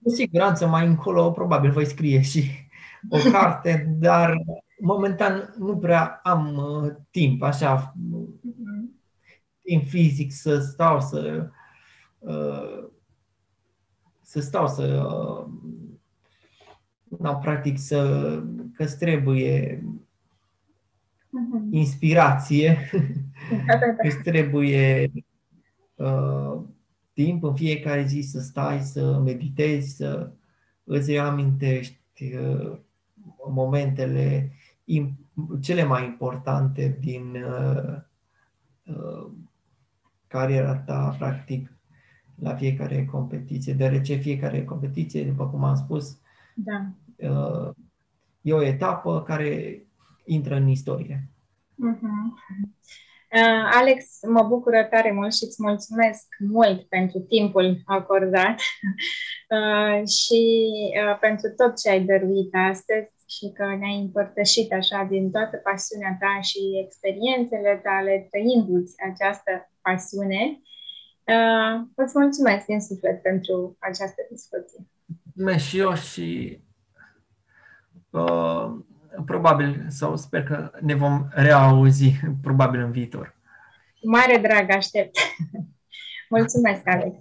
Cu 0.02 0.10
siguranță, 0.10 0.66
mai 0.66 0.86
încolo 0.86 1.30
probabil 1.30 1.70
voi 1.70 1.86
scrie 1.86 2.20
și 2.20 2.42
o 3.08 3.30
carte, 3.30 3.86
dar 3.88 4.34
momentan 4.80 5.54
nu 5.58 5.76
prea 5.76 6.20
am 6.22 6.56
uh, 6.56 6.92
timp, 7.10 7.42
așa, 7.42 7.92
uh-huh. 7.92 8.91
Timp 9.62 9.86
fizic 9.86 10.32
să 10.32 10.58
stau 10.58 11.00
să 11.00 11.50
uh, 12.18 12.88
să 14.20 14.40
stau 14.40 14.68
să 14.68 14.82
uh, 14.84 15.46
na, 17.18 17.34
practic 17.34 17.78
să 17.78 18.42
că 18.74 18.86
trebuie 18.86 19.76
uh-huh. 19.76 21.70
inspirație, 21.70 22.90
da, 23.66 23.76
da, 23.76 23.86
da. 24.02 24.08
trebuie 24.30 25.12
uh, 25.94 26.60
timp 27.12 27.42
în 27.42 27.54
fiecare 27.54 28.04
zi 28.06 28.20
să 28.20 28.40
stai, 28.40 28.80
să 28.80 29.18
meditezi, 29.18 29.96
să 29.96 30.32
îți 30.84 31.16
amintești 31.16 32.34
uh, 32.36 32.78
momentele 33.50 34.52
cele 35.60 35.84
mai 35.84 36.04
importante 36.04 36.96
din 37.00 37.34
uh, 37.34 37.96
uh, 38.82 39.30
cariera 40.32 40.76
ta, 40.76 41.14
practic, 41.18 41.72
la 42.42 42.54
fiecare 42.54 43.04
competiție, 43.04 43.72
deoarece 43.72 44.14
fiecare 44.14 44.64
competiție, 44.64 45.24
după 45.24 45.48
cum 45.48 45.64
am 45.64 45.74
spus, 45.74 46.18
da. 46.54 46.86
uh, 47.16 47.74
e 48.40 48.52
o 48.52 48.62
etapă 48.62 49.22
care 49.22 49.82
intră 50.24 50.54
în 50.54 50.68
istorie. 50.68 51.28
Uh-huh. 51.72 52.24
Uh, 53.32 53.70
Alex, 53.72 54.18
mă 54.28 54.42
bucură 54.42 54.86
tare 54.90 55.12
mult 55.12 55.34
și 55.34 55.44
îți 55.44 55.62
mulțumesc 55.62 56.26
mult 56.38 56.82
pentru 56.82 57.18
timpul 57.18 57.82
acordat 57.84 58.60
uh, 59.56 60.06
și 60.08 60.40
uh, 61.02 61.18
pentru 61.20 61.50
tot 61.56 61.80
ce 61.80 61.90
ai 61.90 62.04
dăruit 62.04 62.54
astăzi 62.54 63.10
și 63.34 63.52
că 63.56 63.64
ne-ai 63.78 63.98
împărtășit 64.00 64.72
așa 64.72 65.06
din 65.10 65.30
toată 65.30 65.56
pasiunea 65.56 66.16
ta 66.20 66.40
și 66.40 66.58
experiențele 66.84 67.80
tale 67.82 68.28
trăindu-ți 68.30 68.94
această 69.10 69.70
pasiune. 69.82 70.60
Îți 71.94 72.18
mulțumesc 72.18 72.66
din 72.66 72.80
suflet 72.80 73.22
pentru 73.22 73.76
această 73.78 74.20
discuție. 74.30 74.86
Mulțumesc 75.24 75.64
și 75.64 75.78
eu 75.78 75.94
și 75.94 76.60
uh, 78.10 78.70
probabil, 79.26 79.86
sau 79.88 80.16
sper 80.16 80.42
că 80.42 80.70
ne 80.80 80.94
vom 80.94 81.26
reauzi 81.30 82.12
probabil 82.42 82.80
în 82.80 82.90
viitor. 82.90 83.36
Mare 84.02 84.36
drag 84.36 84.70
aștept. 84.70 85.16
Mulțumesc, 86.36 86.82
Alex. 86.88 87.16